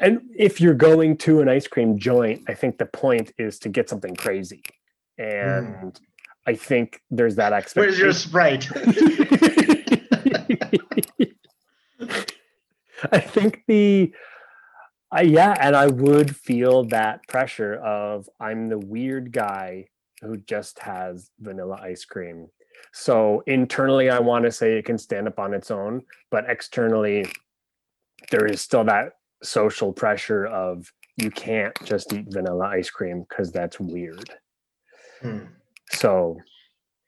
and 0.00 0.20
if 0.36 0.60
you're 0.60 0.74
going 0.74 1.16
to 1.16 1.40
an 1.40 1.48
ice 1.48 1.66
cream 1.66 1.98
joint 1.98 2.42
i 2.48 2.54
think 2.54 2.78
the 2.78 2.86
point 2.86 3.32
is 3.38 3.58
to 3.58 3.68
get 3.68 3.88
something 3.88 4.14
crazy 4.14 4.62
and 5.18 5.66
mm. 5.66 5.96
i 6.46 6.54
think 6.54 7.00
there's 7.10 7.34
that 7.36 7.52
expectation 7.52 7.88
where's 7.88 7.98
your 7.98 8.12
sprite 8.12 8.68
i 13.12 13.20
think 13.20 13.62
the 13.66 14.12
uh, 15.16 15.20
yeah, 15.20 15.54
and 15.60 15.76
I 15.76 15.86
would 15.86 16.36
feel 16.36 16.84
that 16.86 17.26
pressure 17.28 17.74
of 17.74 18.28
I'm 18.40 18.68
the 18.68 18.78
weird 18.78 19.32
guy 19.32 19.86
who 20.20 20.36
just 20.36 20.80
has 20.80 21.30
vanilla 21.38 21.78
ice 21.80 22.04
cream. 22.04 22.48
So 22.92 23.42
internally, 23.46 24.10
I 24.10 24.18
want 24.18 24.44
to 24.44 24.50
say 24.50 24.78
it 24.78 24.84
can 24.84 24.98
stand 24.98 25.28
up 25.28 25.38
on 25.38 25.54
its 25.54 25.70
own, 25.70 26.02
but 26.30 26.44
externally, 26.48 27.26
there 28.30 28.46
is 28.46 28.60
still 28.60 28.84
that 28.84 29.14
social 29.42 29.92
pressure 29.92 30.46
of 30.46 30.90
you 31.16 31.30
can't 31.30 31.74
just 31.84 32.12
eat 32.12 32.26
vanilla 32.28 32.66
ice 32.66 32.90
cream 32.90 33.24
because 33.28 33.52
that's 33.52 33.80
weird. 33.80 34.30
Hmm. 35.20 35.44
So, 35.90 36.38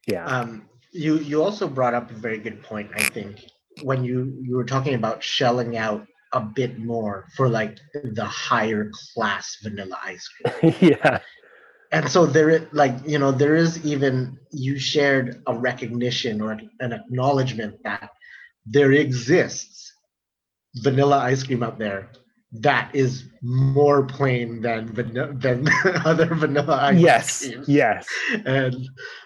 yeah. 0.07 0.25
Um, 0.27 0.69
you 0.93 1.19
you 1.19 1.43
also 1.43 1.69
brought 1.69 1.95
up 1.95 2.11
a 2.11 2.15
very 2.15 2.39
good 2.39 2.63
point. 2.63 2.91
I 2.95 3.03
think 3.03 3.45
when 3.83 4.05
you 4.05 4.39
you 4.43 4.57
were 4.57 4.65
talking 4.65 4.95
about 4.95 5.23
shelling 5.23 5.77
out 5.77 6.07
a 6.33 6.41
bit 6.41 6.79
more 6.79 7.27
for 7.37 7.49
like 7.49 7.79
the 8.05 8.25
higher 8.25 8.91
class 8.93 9.59
vanilla 9.63 9.99
ice 10.03 10.29
cream. 10.29 10.75
yeah. 10.81 11.21
And 11.91 12.09
so 12.09 12.27
there 12.27 12.69
like, 12.73 12.95
you 13.07 13.19
know, 13.19 13.33
there 13.33 13.57
is 13.57 13.85
even 13.85 14.39
you 14.51 14.79
shared 14.79 15.43
a 15.47 15.55
recognition 15.55 16.41
or 16.41 16.53
an 16.81 16.93
acknowledgement 16.93 17.83
that 17.85 18.11
there 18.67 18.93
exists 18.93 19.93
vanilla 20.77 21.19
ice 21.19 21.43
cream 21.43 21.63
out 21.63 21.79
there 21.79 22.11
that 22.53 22.91
is 22.95 23.25
more 23.43 24.05
plain 24.05 24.61
than 24.61 24.93
than 25.39 25.67
other 26.05 26.35
vanilla 26.35 26.79
ice 26.83 26.99
yes 26.99 27.47
creams. 27.47 27.69
yes 27.69 28.07
and 28.45 28.77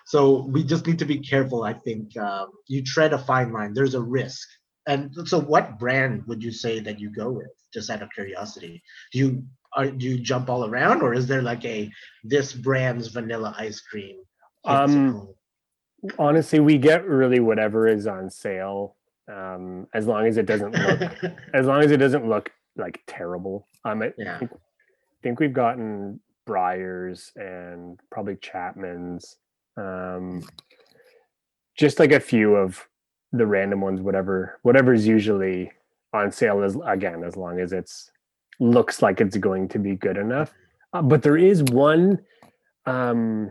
so 0.06 0.46
we 0.48 0.62
just 0.62 0.86
need 0.86 0.98
to 0.98 1.04
be 1.04 1.18
careful 1.18 1.64
i 1.64 1.72
think 1.72 2.16
um, 2.16 2.48
you 2.68 2.82
tread 2.82 3.12
a 3.12 3.18
fine 3.18 3.52
line 3.52 3.74
there's 3.74 3.94
a 3.94 4.00
risk 4.00 4.48
and 4.86 5.10
so, 5.28 5.38
what 5.38 5.78
brand 5.78 6.24
would 6.26 6.42
you 6.42 6.50
say 6.50 6.80
that 6.80 6.98
you 6.98 7.10
go 7.10 7.30
with? 7.30 7.50
Just 7.72 7.90
out 7.90 8.02
of 8.02 8.10
curiosity, 8.10 8.82
do 9.12 9.18
you 9.18 9.44
are, 9.74 9.90
do 9.90 10.06
you 10.06 10.18
jump 10.18 10.50
all 10.50 10.66
around, 10.66 11.02
or 11.02 11.14
is 11.14 11.26
there 11.26 11.42
like 11.42 11.64
a 11.64 11.90
this 12.24 12.52
brand's 12.52 13.08
vanilla 13.08 13.54
ice 13.58 13.80
cream? 13.80 14.16
Um, 14.64 15.28
honestly, 16.18 16.60
we 16.60 16.78
get 16.78 17.06
really 17.06 17.40
whatever 17.40 17.86
is 17.86 18.06
on 18.06 18.30
sale, 18.30 18.96
um, 19.32 19.86
as 19.94 20.06
long 20.06 20.26
as 20.26 20.36
it 20.36 20.46
doesn't 20.46 20.72
look, 20.72 21.32
as 21.54 21.66
long 21.66 21.82
as 21.82 21.90
it 21.90 21.98
doesn't 21.98 22.28
look 22.28 22.50
like 22.76 23.00
terrible. 23.06 23.66
Um, 23.84 24.02
I 24.02 24.12
yeah. 24.18 24.38
think, 24.38 24.50
think 25.22 25.40
we've 25.40 25.52
gotten 25.52 26.20
Breyers 26.46 27.30
and 27.36 27.98
probably 28.10 28.36
Chapman's, 28.36 29.36
um, 29.76 30.42
just 31.76 31.98
like 31.98 32.12
a 32.12 32.20
few 32.20 32.56
of 32.56 32.86
the 33.32 33.46
random 33.46 33.80
ones, 33.80 34.00
whatever 34.00 34.58
whatever's 34.62 35.06
usually 35.06 35.72
on 36.12 36.30
sale 36.30 36.62
is 36.62 36.76
again 36.86 37.24
as 37.24 37.36
long 37.36 37.58
as 37.58 37.72
it's 37.72 38.11
looks 38.62 39.02
like 39.02 39.20
it's 39.20 39.36
going 39.36 39.68
to 39.68 39.78
be 39.78 39.96
good 39.96 40.16
enough. 40.16 40.52
Uh, 40.92 41.02
but 41.02 41.22
there 41.22 41.36
is 41.36 41.62
one, 41.64 42.20
um, 42.86 43.50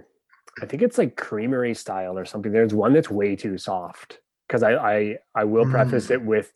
I 0.61 0.65
think 0.65 0.81
it's 0.81 0.97
like 0.97 1.17
creamery 1.17 1.73
style 1.73 2.17
or 2.17 2.25
something. 2.25 2.51
There's 2.51 2.73
one 2.73 2.93
that's 2.93 3.09
way 3.09 3.35
too 3.35 3.57
soft 3.57 4.19
because 4.47 4.63
I, 4.63 4.73
I 4.73 5.17
I 5.33 5.43
will 5.45 5.65
preface 5.65 6.07
mm. 6.07 6.11
it 6.11 6.21
with 6.23 6.51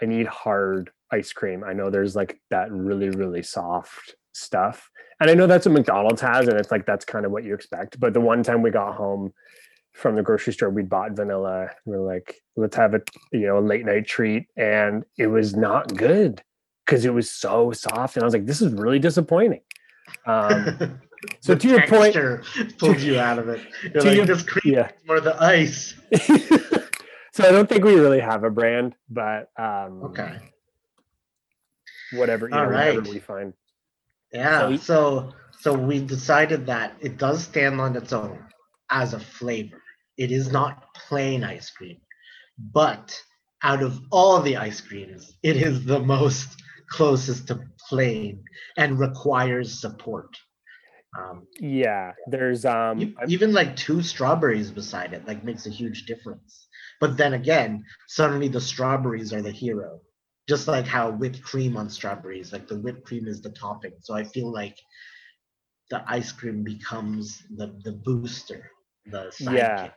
I 0.00 0.06
need 0.06 0.26
hard 0.26 0.90
ice 1.10 1.32
cream. 1.32 1.64
I 1.64 1.72
know 1.72 1.90
there's 1.90 2.14
like 2.14 2.40
that 2.50 2.70
really 2.70 3.10
really 3.10 3.42
soft 3.42 4.14
stuff, 4.32 4.88
and 5.18 5.28
I 5.28 5.34
know 5.34 5.48
that's 5.48 5.66
what 5.66 5.74
McDonald's 5.74 6.20
has, 6.20 6.46
and 6.46 6.58
it's 6.58 6.70
like 6.70 6.86
that's 6.86 7.04
kind 7.04 7.26
of 7.26 7.32
what 7.32 7.44
you 7.44 7.54
expect. 7.54 7.98
But 7.98 8.14
the 8.14 8.20
one 8.20 8.42
time 8.44 8.62
we 8.62 8.70
got 8.70 8.94
home 8.94 9.32
from 9.92 10.14
the 10.14 10.22
grocery 10.22 10.52
store 10.52 10.70
we 10.70 10.82
bought 10.82 11.16
vanilla 11.16 11.68
we 11.84 11.96
are 11.96 12.00
like 12.00 12.36
let's 12.56 12.76
have 12.76 12.94
a 12.94 13.00
you 13.32 13.40
know 13.40 13.58
a 13.58 13.60
late 13.60 13.84
night 13.84 14.06
treat 14.06 14.46
and 14.56 15.04
it 15.18 15.26
was 15.26 15.56
not 15.56 15.94
good 15.96 16.40
because 16.90 17.04
it 17.04 17.14
was 17.14 17.30
so 17.30 17.70
soft 17.70 18.16
and 18.16 18.24
i 18.24 18.26
was 18.26 18.34
like 18.34 18.46
this 18.46 18.60
is 18.60 18.72
really 18.72 18.98
disappointing 18.98 19.60
um 20.26 20.98
so 21.40 21.54
to 21.54 21.68
your 21.68 21.86
point 21.86 22.16
pulled 22.78 23.00
you 23.00 23.18
out 23.18 23.38
of 23.38 23.48
it 23.48 23.60
you're 23.94 24.02
like 24.02 24.16
your, 24.16 24.26
this 24.26 24.42
cream 24.42 24.74
yeah. 24.74 24.90
more 25.06 25.20
the 25.20 25.40
ice 25.40 25.94
so 27.32 27.46
i 27.46 27.52
don't 27.52 27.68
think 27.68 27.84
we 27.84 27.94
really 27.94 28.20
have 28.20 28.42
a 28.42 28.50
brand 28.50 28.94
but 29.08 29.50
um 29.56 30.02
okay 30.02 30.38
whatever 32.14 32.48
you 32.48 32.54
know, 32.54 32.64
right. 32.64 32.96
whatever 32.96 33.14
we 33.14 33.20
find 33.20 33.52
yeah 34.32 34.68
so, 34.70 34.76
so 34.76 35.32
so 35.60 35.74
we 35.74 36.00
decided 36.00 36.64
that 36.66 36.94
it 37.00 37.18
does 37.18 37.44
stand 37.44 37.80
on 37.82 37.94
its 37.94 38.14
own 38.14 38.42
as 38.90 39.12
a 39.12 39.20
flavor. 39.20 39.82
It 40.16 40.32
is 40.32 40.50
not 40.50 40.94
plain 40.94 41.44
ice 41.44 41.68
cream, 41.68 41.98
but 42.58 43.14
out 43.62 43.82
of 43.82 44.00
all 44.10 44.40
the 44.40 44.56
ice 44.56 44.80
creams, 44.80 45.36
it 45.42 45.58
is 45.58 45.84
the 45.84 46.00
most 46.00 46.62
closest 46.90 47.48
to 47.48 47.60
plain 47.88 48.42
and 48.76 48.98
requires 48.98 49.80
support. 49.80 50.36
Um, 51.18 51.46
yeah, 51.58 52.12
there's 52.28 52.64
um 52.64 53.16
even 53.26 53.52
like 53.52 53.74
two 53.74 54.00
strawberries 54.00 54.70
beside 54.70 55.12
it 55.12 55.26
like 55.26 55.42
makes 55.42 55.66
a 55.66 55.70
huge 55.70 56.06
difference. 56.06 56.68
But 57.00 57.16
then 57.16 57.34
again, 57.34 57.84
suddenly 58.08 58.48
the 58.48 58.60
strawberries 58.60 59.32
are 59.32 59.42
the 59.42 59.50
hero. 59.50 60.00
Just 60.48 60.68
like 60.68 60.86
how 60.86 61.10
whipped 61.10 61.42
cream 61.42 61.76
on 61.76 61.88
strawberries, 61.88 62.52
like 62.52 62.68
the 62.68 62.78
whipped 62.78 63.04
cream 63.04 63.26
is 63.26 63.40
the 63.40 63.50
topping. 63.50 63.92
So 64.00 64.14
I 64.14 64.24
feel 64.24 64.52
like 64.52 64.76
the 65.90 66.02
ice 66.06 66.32
cream 66.32 66.62
becomes 66.62 67.42
the 67.56 67.78
the 67.84 67.92
booster 67.92 68.70
the 69.06 69.30
yeah 69.50 69.90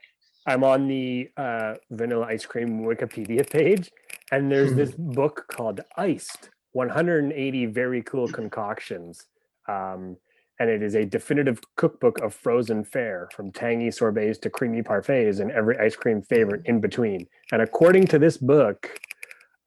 i'm 0.48 0.64
on 0.64 0.88
the 0.88 1.30
uh, 1.38 1.76
vanilla 1.92 2.26
ice 2.26 2.46
cream 2.46 2.82
wikipedia 2.82 3.48
page 3.50 3.92
and 4.32 4.52
there's 4.52 4.72
hmm. 4.72 4.78
this 4.78 4.92
book 4.98 5.46
called 5.48 5.82
iced 5.98 6.50
180 6.74 7.66
very 7.68 8.02
cool 8.04 8.28
concoctions 8.28 9.28
um, 9.68 10.18
and 10.60 10.70
it 10.70 10.84
is 10.84 10.96
a 10.96 11.06
definitive 11.06 11.60
cookbook 11.76 12.20
of 12.22 12.34
frozen 12.34 12.84
fare 12.84 13.28
from 13.34 13.52
tangy 13.52 13.90
sorbets 13.90 14.38
to 14.40 14.50
creamy 14.50 14.84
parfaits 14.84 15.40
and 15.40 15.52
every 15.52 15.78
ice 15.80 15.96
cream 15.96 16.22
favorite 16.22 16.62
in 16.66 16.80
between. 16.80 17.28
And 17.52 17.62
according 17.62 18.08
to 18.08 18.20
this 18.20 18.38
book 18.38 19.00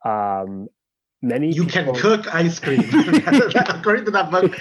um, 0.04 0.68
many 1.26 1.52
you 1.52 1.66
people... 1.66 1.94
can 1.94 2.02
cook 2.02 2.34
ice 2.34 2.58
cream. 2.58 2.80
According 3.68 4.04
to 4.06 4.10
that 4.12 4.30
book 4.30 4.52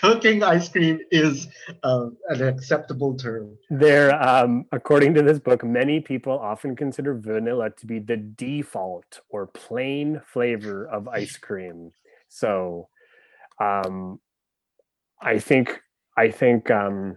cooking 0.00 0.42
ice 0.42 0.68
cream 0.68 1.00
is 1.10 1.48
uh, 1.82 2.06
an 2.28 2.42
acceptable 2.42 3.16
term. 3.16 3.56
There 3.70 4.14
um, 4.22 4.66
according 4.72 5.14
to 5.14 5.22
this 5.22 5.38
book 5.38 5.64
many 5.64 6.00
people 6.00 6.38
often 6.38 6.76
consider 6.76 7.14
vanilla 7.14 7.70
to 7.70 7.86
be 7.86 7.98
the 7.98 8.16
default 8.16 9.20
or 9.28 9.46
plain 9.46 10.20
flavor 10.26 10.86
of 10.86 11.08
ice 11.08 11.36
cream. 11.36 11.92
So 12.28 12.88
um, 13.60 14.20
i 15.20 15.38
think 15.38 15.80
i 16.16 16.30
think 16.30 16.70
um, 16.70 17.16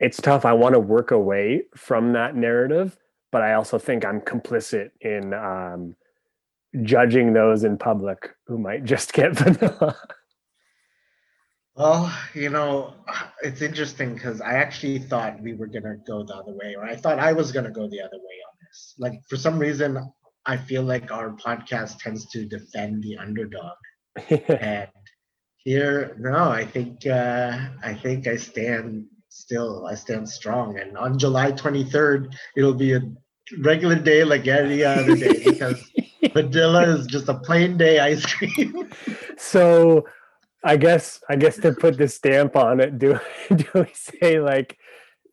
it's 0.00 0.20
tough. 0.20 0.44
I 0.44 0.52
want 0.52 0.74
to 0.74 0.80
work 0.80 1.12
away 1.12 1.62
from 1.76 2.12
that 2.14 2.34
narrative 2.34 2.96
but 3.30 3.42
i 3.42 3.54
also 3.54 3.78
think 3.78 4.04
i'm 4.04 4.20
complicit 4.20 4.90
in 5.00 5.34
um, 5.34 5.96
judging 6.82 7.32
those 7.32 7.64
in 7.64 7.76
public 7.76 8.30
who 8.46 8.58
might 8.58 8.84
just 8.84 9.12
get 9.12 9.32
vanilla? 9.36 9.96
Well, 11.74 12.12
you 12.34 12.50
know, 12.50 12.94
it's 13.42 13.62
interesting 13.62 14.14
because 14.14 14.40
I 14.40 14.54
actually 14.54 14.98
thought 14.98 15.40
we 15.40 15.54
were 15.54 15.66
gonna 15.66 15.96
go 16.06 16.22
the 16.22 16.34
other 16.34 16.52
way, 16.52 16.74
or 16.76 16.84
I 16.84 16.96
thought 16.96 17.18
I 17.18 17.32
was 17.32 17.50
gonna 17.50 17.70
go 17.70 17.88
the 17.88 18.00
other 18.00 18.18
way 18.18 18.36
on 18.46 18.54
this. 18.60 18.94
Like 18.98 19.14
for 19.28 19.36
some 19.36 19.58
reason, 19.58 19.98
I 20.44 20.58
feel 20.58 20.82
like 20.82 21.10
our 21.10 21.30
podcast 21.30 21.98
tends 21.98 22.26
to 22.32 22.44
defend 22.44 23.02
the 23.02 23.16
underdog, 23.16 23.76
and 24.48 24.88
here, 25.64 26.14
no, 26.18 26.50
I 26.50 26.64
think 26.66 27.06
uh, 27.06 27.58
I 27.82 27.94
think 27.94 28.26
I 28.26 28.36
stand 28.36 29.06
still. 29.30 29.86
I 29.86 29.94
stand 29.94 30.28
strong, 30.28 30.78
and 30.78 30.98
on 30.98 31.18
July 31.18 31.52
23rd, 31.52 32.34
it'll 32.54 32.74
be 32.74 32.94
a 32.94 33.00
regular 33.60 33.98
day 33.98 34.24
like 34.24 34.46
any 34.46 34.84
other 34.84 35.16
day 35.16 35.42
because 35.44 35.82
Vanilla 36.32 36.82
is 36.96 37.06
just 37.06 37.28
a 37.28 37.34
plain 37.34 37.76
day 37.76 37.98
ice 37.98 38.24
cream. 38.26 38.88
so 39.36 40.06
I 40.64 40.76
guess 40.76 41.20
I 41.28 41.36
guess 41.36 41.56
to 41.58 41.72
put 41.72 41.98
the 41.98 42.08
stamp 42.08 42.56
on 42.56 42.80
it, 42.80 42.98
do 42.98 43.18
do 43.54 43.64
we 43.74 43.90
say 43.94 44.40
like, 44.40 44.78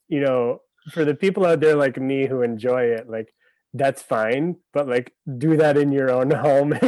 you 0.08 0.20
know, 0.22 0.62
for 0.92 1.06
the 1.06 1.14
people 1.16 1.46
out 1.46 1.60
there 1.60 1.76
like 1.76 1.98
me 1.98 2.26
who 2.28 2.42
enjoy 2.42 2.84
it, 2.84 3.10
like 3.10 3.34
that's 3.74 4.02
fine, 4.02 4.56
but 4.74 4.88
like 4.88 5.14
do 5.38 5.58
that 5.58 5.78
in 5.78 5.92
your 5.92 6.10
own 6.12 6.32
home. 6.32 6.72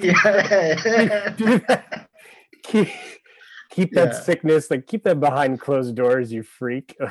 yeah. 0.00 1.30
do 1.36 1.58
that. 1.68 2.08
Keep, 2.64 2.88
keep 3.70 3.92
that 3.94 4.12
Yeah. 4.12 4.20
sickness, 4.20 4.70
like 4.70 4.86
keep 4.88 5.04
that 5.04 5.20
behind 5.20 5.60
closed 5.60 5.94
doors, 5.94 6.32
you 6.32 6.42
freak. 6.42 6.96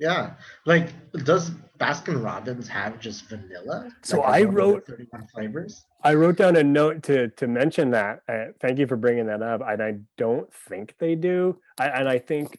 Yeah. 0.00 0.32
Like, 0.66 0.88
does 1.24 1.52
Baskin 1.84 2.24
Robbins 2.24 2.68
have 2.68 2.98
just 2.98 3.28
vanilla? 3.28 3.90
So 4.02 4.20
Like, 4.20 4.28
I 4.28 4.38
is 4.38 4.46
one 4.46 4.48
of 4.48 4.54
the 4.54 4.60
wrote- 4.60 4.86
31 4.86 5.26
flavors. 5.26 5.84
I 6.02 6.14
wrote 6.14 6.36
down 6.36 6.56
a 6.56 6.62
note 6.64 7.02
to 7.04 7.28
to 7.28 7.46
mention 7.46 7.90
that. 7.90 8.22
Uh, 8.28 8.46
thank 8.60 8.78
you 8.78 8.86
for 8.86 8.96
bringing 8.96 9.26
that 9.26 9.42
up. 9.42 9.60
And 9.66 9.82
I 9.82 9.96
don't 10.16 10.52
think 10.52 10.94
they 10.98 11.14
do. 11.14 11.58
I, 11.78 11.88
and 11.88 12.08
I 12.08 12.18
think 12.18 12.58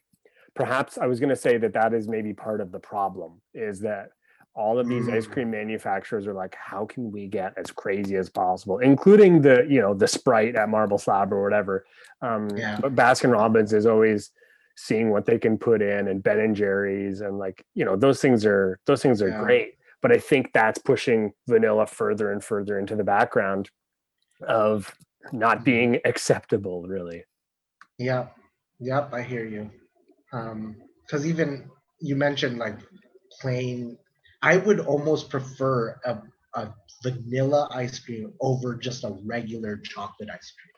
perhaps 0.56 0.98
I 0.98 1.06
was 1.08 1.20
going 1.20 1.30
to 1.30 1.36
say 1.36 1.58
that 1.58 1.74
that 1.74 1.94
is 1.94 2.08
maybe 2.08 2.34
part 2.34 2.62
of 2.62 2.72
the 2.72 2.80
problem 2.80 3.42
is 3.54 3.80
that 3.82 4.12
all 4.56 4.80
of 4.80 4.88
these 4.88 5.10
ice 5.10 5.28
Mm. 5.28 5.32
cream 5.32 5.52
manufacturers 5.52 6.26
are 6.28 6.34
like, 6.34 6.56
how 6.56 6.86
can 6.86 7.12
we 7.12 7.28
get 7.28 7.54
as 7.58 7.72
crazy 7.72 8.16
as 8.16 8.30
possible, 8.30 8.80
including 8.80 9.42
the 9.42 9.66
you 9.70 9.82
know 9.82 9.94
the 9.94 10.08
Sprite 10.08 10.56
at 10.56 10.70
Marble 10.70 10.98
Slab 10.98 11.34
or 11.34 11.44
whatever. 11.44 11.86
Um, 12.22 12.50
Yeah. 12.56 12.78
But 12.82 12.96
Baskin 12.96 13.32
Robbins 13.34 13.74
is 13.74 13.86
always 13.86 14.32
seeing 14.76 15.10
what 15.10 15.26
they 15.26 15.40
can 15.40 15.58
put 15.58 15.82
in, 15.82 16.08
and 16.08 16.22
Ben 16.22 16.40
and 16.40 16.56
Jerry's, 16.56 17.22
and 17.22 17.38
like 17.38 17.66
you 17.74 17.86
know 17.86 17.96
those 17.96 18.22
things 18.22 18.46
are 18.46 18.80
those 18.86 19.02
things 19.02 19.22
are 19.22 19.30
Yeah. 19.30 19.44
great. 19.44 19.74
But 20.02 20.12
I 20.12 20.20
think 20.20 20.54
that's 20.54 20.78
pushing 20.78 21.34
vanilla 21.48 21.88
further 21.88 22.32
and 22.32 22.44
further 22.44 22.78
into 22.78 22.96
the 22.96 23.04
background 23.04 23.72
of 24.48 24.94
not 25.32 25.64
being 25.64 26.00
acceptable, 26.06 26.84
really. 26.84 27.24
Yep. 27.98 28.36
Yep. 28.80 29.14
I 29.14 29.22
hear 29.24 29.46
you. 29.46 29.72
Um, 30.32 30.76
because 31.02 31.26
even 31.26 31.70
you 32.00 32.16
mentioned 32.16 32.58
like 32.58 32.78
plain, 33.42 33.98
I 34.42 34.58
would 34.58 34.80
almost 34.80 35.30
prefer 35.30 36.00
a, 36.06 36.20
a 36.54 36.74
vanilla 37.02 37.68
ice 37.72 37.98
cream 38.00 38.34
over 38.42 38.76
just 38.76 39.04
a 39.06 39.18
regular 39.24 39.78
chocolate 39.78 40.30
ice 40.30 40.54
cream. 40.60 40.74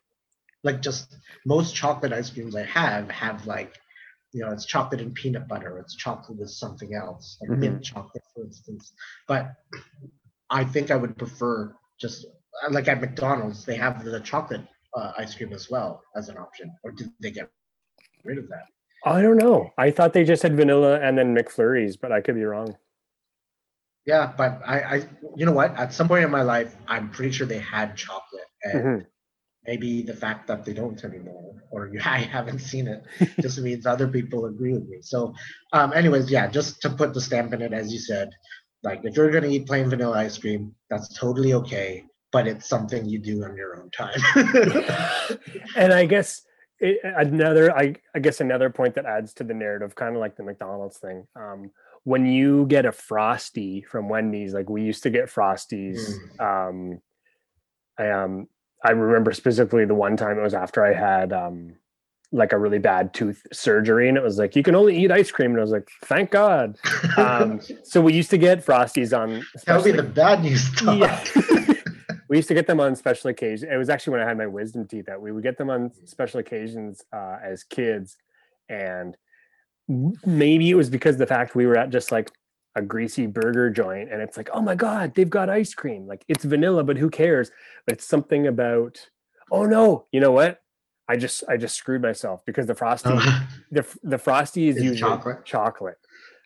Like 0.63 0.81
just 0.81 1.15
most 1.45 1.75
chocolate 1.75 2.13
ice 2.13 2.29
creams 2.29 2.55
I 2.55 2.63
have 2.63 3.09
have 3.11 3.45
like, 3.47 3.73
you 4.37 4.45
know, 4.45 4.51
it's 4.51 4.65
chocolate 4.65 5.01
and 5.01 5.15
peanut 5.15 5.47
butter, 5.47 5.79
it's 5.79 5.95
chocolate 5.95 6.37
with 6.37 6.51
something 6.51 6.93
else, 6.93 7.37
like 7.41 7.57
mint 7.57 7.83
chocolate, 7.83 8.23
for 8.35 8.43
instance. 8.43 8.93
But 9.27 9.51
I 10.51 10.63
think 10.63 10.91
I 10.91 10.95
would 10.95 11.17
prefer 11.17 11.73
just 11.99 12.27
like 12.69 12.87
at 12.87 13.01
McDonald's, 13.01 13.65
they 13.65 13.75
have 13.75 14.05
the 14.05 14.19
chocolate 14.19 14.61
uh, 14.95 15.13
ice 15.17 15.33
cream 15.33 15.53
as 15.53 15.71
well 15.71 16.03
as 16.15 16.29
an 16.29 16.37
option, 16.37 16.71
or 16.83 16.91
did 16.91 17.11
they 17.19 17.31
get 17.31 17.49
rid 18.23 18.37
of 18.37 18.47
that? 18.49 18.65
I 19.05 19.21
don't 19.23 19.37
know. 19.37 19.71
I 19.77 19.89
thought 19.89 20.13
they 20.13 20.23
just 20.23 20.43
had 20.43 20.55
vanilla 20.55 20.99
and 20.99 21.17
then 21.17 21.35
McFlurries, 21.35 21.97
but 21.99 22.11
I 22.11 22.21
could 22.21 22.35
be 22.35 22.43
wrong. 22.43 22.77
Yeah, 24.05 24.33
but 24.37 24.61
I, 24.65 24.79
I, 24.79 24.95
you 25.35 25.45
know 25.45 25.51
what? 25.51 25.75
At 25.75 25.93
some 25.93 26.07
point 26.07 26.23
in 26.23 26.31
my 26.31 26.43
life, 26.43 26.75
I'm 26.87 27.09
pretty 27.09 27.31
sure 27.31 27.47
they 27.47 27.59
had 27.59 27.95
chocolate, 27.97 28.47
and 28.63 28.83
Mhm. 28.83 29.05
Maybe 29.67 30.01
the 30.01 30.15
fact 30.15 30.47
that 30.47 30.63
they 30.63 30.73
don't 30.73 31.03
anymore, 31.03 31.61
or 31.69 31.87
you, 31.87 31.99
I 32.05 32.19
haven't 32.19 32.59
seen 32.59 32.87
it, 32.87 33.03
just 33.41 33.59
means 33.59 33.85
other 33.85 34.07
people 34.07 34.45
agree 34.45 34.73
with 34.73 34.87
me. 34.87 34.99
So, 35.01 35.35
um, 35.73 35.93
anyways, 35.93 36.31
yeah, 36.31 36.47
just 36.47 36.81
to 36.81 36.89
put 36.89 37.13
the 37.13 37.21
stamp 37.21 37.53
in 37.53 37.61
it, 37.61 37.73
as 37.73 37.91
you 37.91 37.99
said, 37.99 38.29
like 38.83 39.01
if 39.03 39.15
you're 39.17 39.31
gonna 39.31 39.47
eat 39.47 39.67
plain 39.67 39.89
vanilla 39.89 40.17
ice 40.17 40.37
cream, 40.37 40.73
that's 40.89 41.17
totally 41.17 41.53
okay, 41.53 42.05
but 42.31 42.47
it's 42.47 42.67
something 42.67 43.05
you 43.05 43.19
do 43.19 43.43
on 43.43 43.55
your 43.55 43.79
own 43.79 43.89
time. 43.91 44.19
and 45.75 45.93
I 45.93 46.05
guess 46.05 46.43
it, 46.79 46.99
another, 47.03 47.75
I, 47.75 47.95
I 48.15 48.19
guess 48.19 48.39
another 48.39 48.69
point 48.69 48.95
that 48.95 49.05
adds 49.05 49.33
to 49.35 49.43
the 49.43 49.53
narrative, 49.53 49.95
kind 49.95 50.15
of 50.15 50.21
like 50.21 50.37
the 50.37 50.43
McDonald's 50.43 50.99
thing. 50.99 51.27
Um, 51.35 51.71
when 52.03 52.25
you 52.25 52.65
get 52.67 52.85
a 52.85 52.91
frosty 52.91 53.81
from 53.81 54.07
Wendy's, 54.07 54.53
like 54.53 54.69
we 54.69 54.83
used 54.83 55.03
to 55.03 55.09
get 55.09 55.25
frosties. 55.25 55.99
Um, 56.39 57.01
I 57.97 58.11
um, 58.11 58.47
I 58.87 58.91
remember 58.91 59.33
specifically 59.33 59.83
the 59.83 59.93
one 59.93 60.15
time 60.15 60.39
it 60.39 60.41
was 60.41 60.53
after 60.53 60.85
I 60.85 60.93
had 60.93 61.33
um, 61.33 61.73
like 62.31 62.53
a 62.53 62.57
really 62.57 62.79
bad 62.79 63.13
tooth 63.13 63.45
surgery, 63.51 64.07
and 64.07 64.17
it 64.17 64.23
was 64.23 64.37
like 64.37 64.55
you 64.55 64.63
can 64.63 64.75
only 64.75 64.97
eat 64.97 65.11
ice 65.11 65.29
cream, 65.29 65.51
and 65.51 65.59
I 65.59 65.61
was 65.61 65.71
like, 65.71 65.89
thank 66.05 66.31
God. 66.31 66.77
Um, 67.17 67.59
so 67.83 67.99
we 67.99 68.13
used 68.13 68.29
to 68.29 68.37
get 68.37 68.65
frosties 68.65 69.17
on. 69.17 69.45
That'll 69.65 69.83
be 69.83 69.91
the 69.91 70.03
bad 70.03 70.41
news 70.41 70.73
talk. 70.73 70.97
Yeah. 70.97 71.73
we 72.29 72.37
used 72.37 72.47
to 72.47 72.53
get 72.53 72.65
them 72.65 72.79
on 72.79 72.95
special 72.95 73.29
occasions. 73.29 73.69
It 73.69 73.75
was 73.75 73.89
actually 73.89 74.11
when 74.11 74.21
I 74.21 74.25
had 74.25 74.37
my 74.37 74.47
wisdom 74.47 74.87
teeth 74.87 75.07
that 75.07 75.21
We 75.21 75.33
would 75.33 75.43
get 75.43 75.57
them 75.57 75.69
on 75.69 75.91
special 76.05 76.39
occasions 76.39 77.03
uh, 77.11 77.39
as 77.43 77.65
kids, 77.65 78.15
and 78.69 79.17
maybe 80.25 80.69
it 80.69 80.75
was 80.75 80.89
because 80.89 81.15
of 81.15 81.19
the 81.19 81.27
fact 81.27 81.55
we 81.55 81.65
were 81.65 81.77
at 81.77 81.89
just 81.89 82.09
like 82.13 82.31
a 82.77 82.81
greasy 82.81 83.25
burger 83.25 83.69
joint, 83.69 84.11
and 84.11 84.21
it's 84.21 84.37
like, 84.37 84.49
oh 84.53 84.61
my 84.61 84.75
god, 84.75 85.15
they've 85.15 85.29
got 85.29 85.49
ice 85.49 85.73
cream. 85.73 86.07
Like 86.07 86.23
it's 86.27 86.45
vanilla, 86.45 86.83
but 86.83 86.97
who 86.97 87.09
cares? 87.09 87.51
But 87.85 87.95
it's 87.95 88.05
something 88.05 88.47
about. 88.47 89.09
Oh 89.51 89.65
no, 89.65 90.05
you 90.11 90.19
know 90.19 90.31
what? 90.31 90.61
I 91.09 91.15
just 91.17 91.43
I 91.49 91.57
just 91.57 91.75
screwed 91.75 92.01
myself 92.01 92.41
because 92.45 92.67
the 92.67 92.75
frosty 92.75 93.09
Oh, 93.09 93.47
the 93.71 93.85
the 94.03 94.17
frosty 94.17 94.67
is 94.69 94.75
It's 94.75 94.83
usually 94.83 95.11
chocolate? 95.11 95.45
chocolate. 95.45 95.97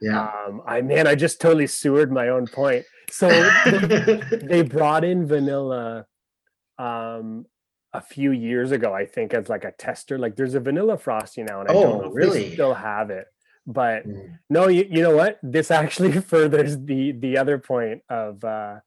yeah. 0.02 0.30
Um, 0.48 0.62
I 0.66 0.82
man, 0.82 1.08
I 1.08 1.16
just 1.16 1.42
totally 1.42 1.68
sewered 1.68 2.12
my 2.12 2.30
own 2.30 2.48
point. 2.48 2.86
So 3.10 3.30
they 4.44 4.62
brought 4.62 5.04
in 5.04 5.26
vanilla 5.28 6.06
um 6.80 7.46
a 7.94 8.02
few 8.02 8.32
years 8.32 8.72
ago 8.72 8.94
i 8.94 9.06
think 9.06 9.34
as 9.34 9.50
like 9.50 9.66
a 9.66 9.72
tester 9.74 10.18
like 10.18 10.36
there's 10.38 10.56
a 10.56 10.60
vanilla 10.60 10.98
frosty 10.98 11.44
now 11.44 11.60
and 11.60 11.70
i 11.70 11.74
Oh, 11.74 11.82
don't 11.82 12.00
know 12.00 12.06
if 12.08 12.14
they 12.14 12.14
really? 12.16 12.54
still 12.54 12.74
have 12.74 13.10
it 13.10 13.28
but 13.68 14.06
Mm. 14.08 14.38
no 14.50 14.68
you, 14.68 14.88
you 14.90 15.02
know 15.02 15.16
what? 15.16 15.40
This 15.44 15.72
actually 15.72 16.12
furthers 16.22 16.78
the 16.78 17.12
the 17.14 17.38
other 17.38 17.58
point 17.58 18.02
of 18.10 18.44
uh 18.44 18.80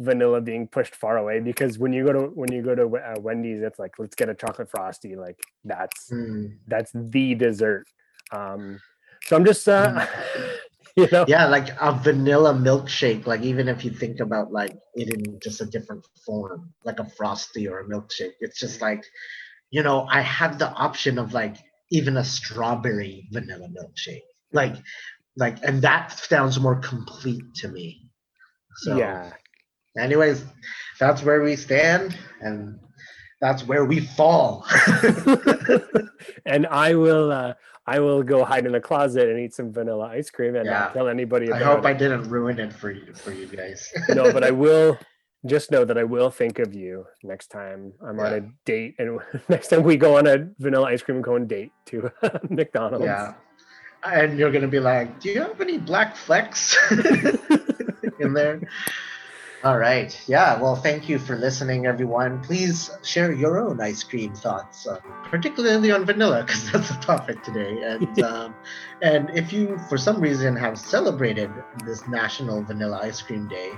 vanilla 0.00 0.40
being 0.40 0.66
pushed 0.66 0.96
far 0.96 1.16
away 1.18 1.38
because 1.38 1.78
when 1.78 1.92
you 1.92 2.04
go 2.04 2.12
to 2.12 2.20
when 2.34 2.50
you 2.50 2.62
go 2.62 2.74
to 2.74 2.84
uh, 2.96 3.14
wendy's 3.20 3.60
it's 3.62 3.78
like 3.78 3.92
let's 3.98 4.16
get 4.16 4.28
a 4.28 4.34
chocolate 4.34 4.70
frosty. 4.70 5.16
Like 5.16 5.38
that's 5.64 6.10
Mm. 6.10 6.56
that's 6.66 6.90
the 6.94 7.34
dessert. 7.34 7.86
Um 8.32 8.80
so 9.24 9.36
i'm 9.36 9.44
just 9.44 9.68
uh 9.68 10.06
you 10.96 11.06
know. 11.12 11.24
Yeah 11.28 11.46
like 11.46 11.68
a 11.80 11.92
vanilla 11.92 12.52
milkshake 12.54 13.26
like 13.26 13.42
even 13.42 13.68
if 13.68 13.84
you 13.84 13.90
think 13.90 14.20
about 14.20 14.52
like 14.52 14.76
it 14.94 15.14
in 15.14 15.38
just 15.40 15.60
a 15.60 15.66
different 15.66 16.06
form 16.26 16.72
like 16.84 16.98
a 16.98 17.08
frosty 17.10 17.68
or 17.68 17.80
a 17.80 17.84
milkshake 17.88 18.32
it's 18.40 18.58
just 18.58 18.80
like 18.80 19.04
you 19.70 19.82
know 19.82 20.06
i 20.10 20.20
have 20.20 20.58
the 20.58 20.68
option 20.72 21.18
of 21.18 21.32
like 21.32 21.56
even 21.92 22.16
a 22.16 22.24
strawberry 22.24 23.28
vanilla 23.30 23.68
milkshake. 23.68 24.26
Like 24.52 24.76
like 25.36 25.58
and 25.62 25.80
that 25.82 26.12
sounds 26.12 26.58
more 26.58 26.76
complete 26.76 27.44
to 27.56 27.68
me. 27.68 28.08
So 28.82 28.96
yeah. 28.96 29.30
anyways 29.98 30.44
that's 30.98 31.22
where 31.22 31.42
we 31.42 31.54
stand 31.56 32.16
and 32.40 32.78
that's 33.40 33.66
where 33.66 33.84
we 33.84 34.00
fall. 34.00 34.66
And 36.46 36.66
I 36.66 36.94
will 36.94 37.30
uh 37.32 37.54
I 37.86 37.98
will 37.98 38.22
go 38.22 38.44
hide 38.44 38.64
in 38.66 38.72
the 38.72 38.80
closet 38.80 39.28
and 39.28 39.38
eat 39.40 39.54
some 39.54 39.72
vanilla 39.72 40.06
ice 40.06 40.30
cream 40.30 40.54
and 40.56 40.64
Yeah. 40.66 40.72
not 40.78 40.94
tell 40.94 41.08
anybody 41.08 41.50
i 41.52 41.58
hope 41.58 41.84
i 41.84 41.92
didn't 41.92 42.24
ruin 42.30 42.60
it 42.60 42.72
for 42.72 42.90
you 42.92 43.12
for 43.14 43.32
you 43.32 43.46
guys. 43.46 43.88
No, 44.08 44.32
but 44.32 44.44
I 44.44 44.50
will 44.64 44.96
just 45.46 45.70
know 45.70 45.84
that 45.84 45.98
I 45.98 46.04
will 46.04 46.30
think 46.30 46.58
of 46.58 46.74
you 46.74 47.06
next 47.22 47.48
time 47.48 47.92
I'm 48.06 48.20
on 48.20 48.32
a 48.32 48.40
date 48.64 48.94
and 48.98 49.18
next 49.48 49.68
time 49.68 49.82
we 49.82 49.96
go 49.96 50.18
on 50.18 50.26
a 50.26 50.48
vanilla 50.58 50.86
ice 50.86 51.02
cream 51.02 51.22
cone 51.22 51.46
date 51.46 51.72
to 51.86 52.12
McDonald's. 52.50 53.04
Yeah. 53.04 53.34
And 54.04 54.38
you're 54.38 54.50
gonna 54.50 54.68
be 54.68 54.80
like, 54.80 55.20
do 55.20 55.30
you 55.30 55.40
have 55.40 55.60
any 55.60 55.78
black 55.78 56.16
flecks 56.16 56.76
in 58.18 58.34
there? 58.34 58.60
All 59.64 59.78
right. 59.78 60.20
Yeah. 60.26 60.60
Well, 60.60 60.74
thank 60.74 61.08
you 61.08 61.20
for 61.20 61.36
listening, 61.36 61.86
everyone. 61.86 62.42
Please 62.42 62.90
share 63.04 63.30
your 63.32 63.58
own 63.60 63.80
ice 63.80 64.02
cream 64.02 64.34
thoughts, 64.34 64.88
uh, 64.88 64.98
particularly 65.30 65.92
on 65.92 66.04
vanilla, 66.04 66.42
because 66.42 66.72
that's 66.72 66.88
the 66.88 66.96
topic 66.96 67.44
today. 67.44 67.80
And 67.80 68.22
um, 68.22 68.54
and 69.02 69.30
if 69.30 69.52
you, 69.52 69.78
for 69.88 69.96
some 69.96 70.20
reason, 70.20 70.56
have 70.56 70.76
celebrated 70.76 71.48
this 71.84 72.08
National 72.08 72.64
Vanilla 72.64 73.02
Ice 73.04 73.22
Cream 73.22 73.46
Day, 73.46 73.70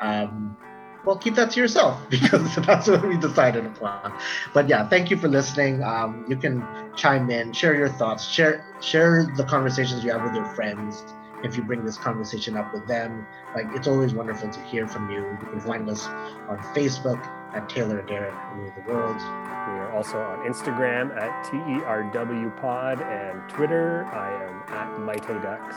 um, 0.00 0.56
well, 1.06 1.16
keep 1.16 1.36
that 1.36 1.52
to 1.52 1.60
yourself 1.60 1.98
because 2.10 2.54
that's 2.56 2.88
what 2.88 3.06
we 3.06 3.16
decided 3.16 3.64
upon. 3.64 4.12
But 4.52 4.68
yeah, 4.68 4.88
thank 4.88 5.10
you 5.10 5.16
for 5.16 5.28
listening. 5.28 5.82
Um, 5.82 6.26
you 6.28 6.36
can 6.36 6.66
chime 6.96 7.30
in, 7.30 7.52
share 7.52 7.74
your 7.74 7.88
thoughts, 7.88 8.28
share 8.28 8.66
share 8.80 9.26
the 9.36 9.44
conversations 9.44 10.04
you 10.04 10.12
have 10.12 10.22
with 10.24 10.34
your 10.34 10.46
friends. 10.54 11.04
If 11.44 11.56
you 11.56 11.62
bring 11.62 11.84
this 11.84 11.96
conversation 11.96 12.56
up 12.56 12.72
with 12.72 12.88
them, 12.88 13.26
like 13.54 13.66
it's 13.74 13.86
always 13.86 14.14
wonderful 14.14 14.48
to 14.50 14.60
hear 14.62 14.88
from 14.88 15.10
you. 15.10 15.18
You 15.18 15.48
can 15.50 15.60
find 15.60 15.88
us 15.88 16.06
on 16.06 16.58
Facebook 16.74 17.24
at 17.54 17.68
Taylor 17.68 18.00
and 18.00 18.10
Eric 18.10 18.34
Rule 18.54 18.72
the 18.74 18.92
World. 18.92 19.16
We 19.16 19.82
are 19.82 19.92
also 19.92 20.18
on 20.18 20.38
Instagram 20.46 21.16
at 21.16 21.44
TERW 21.46 22.60
Pod 22.60 23.00
and 23.02 23.48
Twitter. 23.50 24.06
I 24.06 24.44
am 24.44 24.62
at 24.74 25.00
Mighty 25.00 25.34
Ducks. 25.34 25.76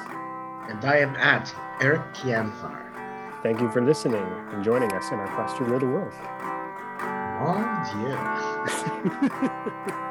And 0.69 0.83
I 0.85 0.97
am 0.97 1.15
at 1.17 1.53
Eric 1.81 2.01
Kianfar. 2.13 2.88
Thank 3.41 3.61
you 3.61 3.71
for 3.71 3.81
listening 3.81 4.25
and 4.51 4.63
joining 4.63 4.91
us 4.91 5.11
in 5.11 5.19
our 5.19 5.27
quest 5.33 5.55
to 5.57 5.63
rule 5.63 5.79
the 5.79 5.85
world. 5.85 6.13
Mon 7.39 7.63
Dieu. 9.87 10.05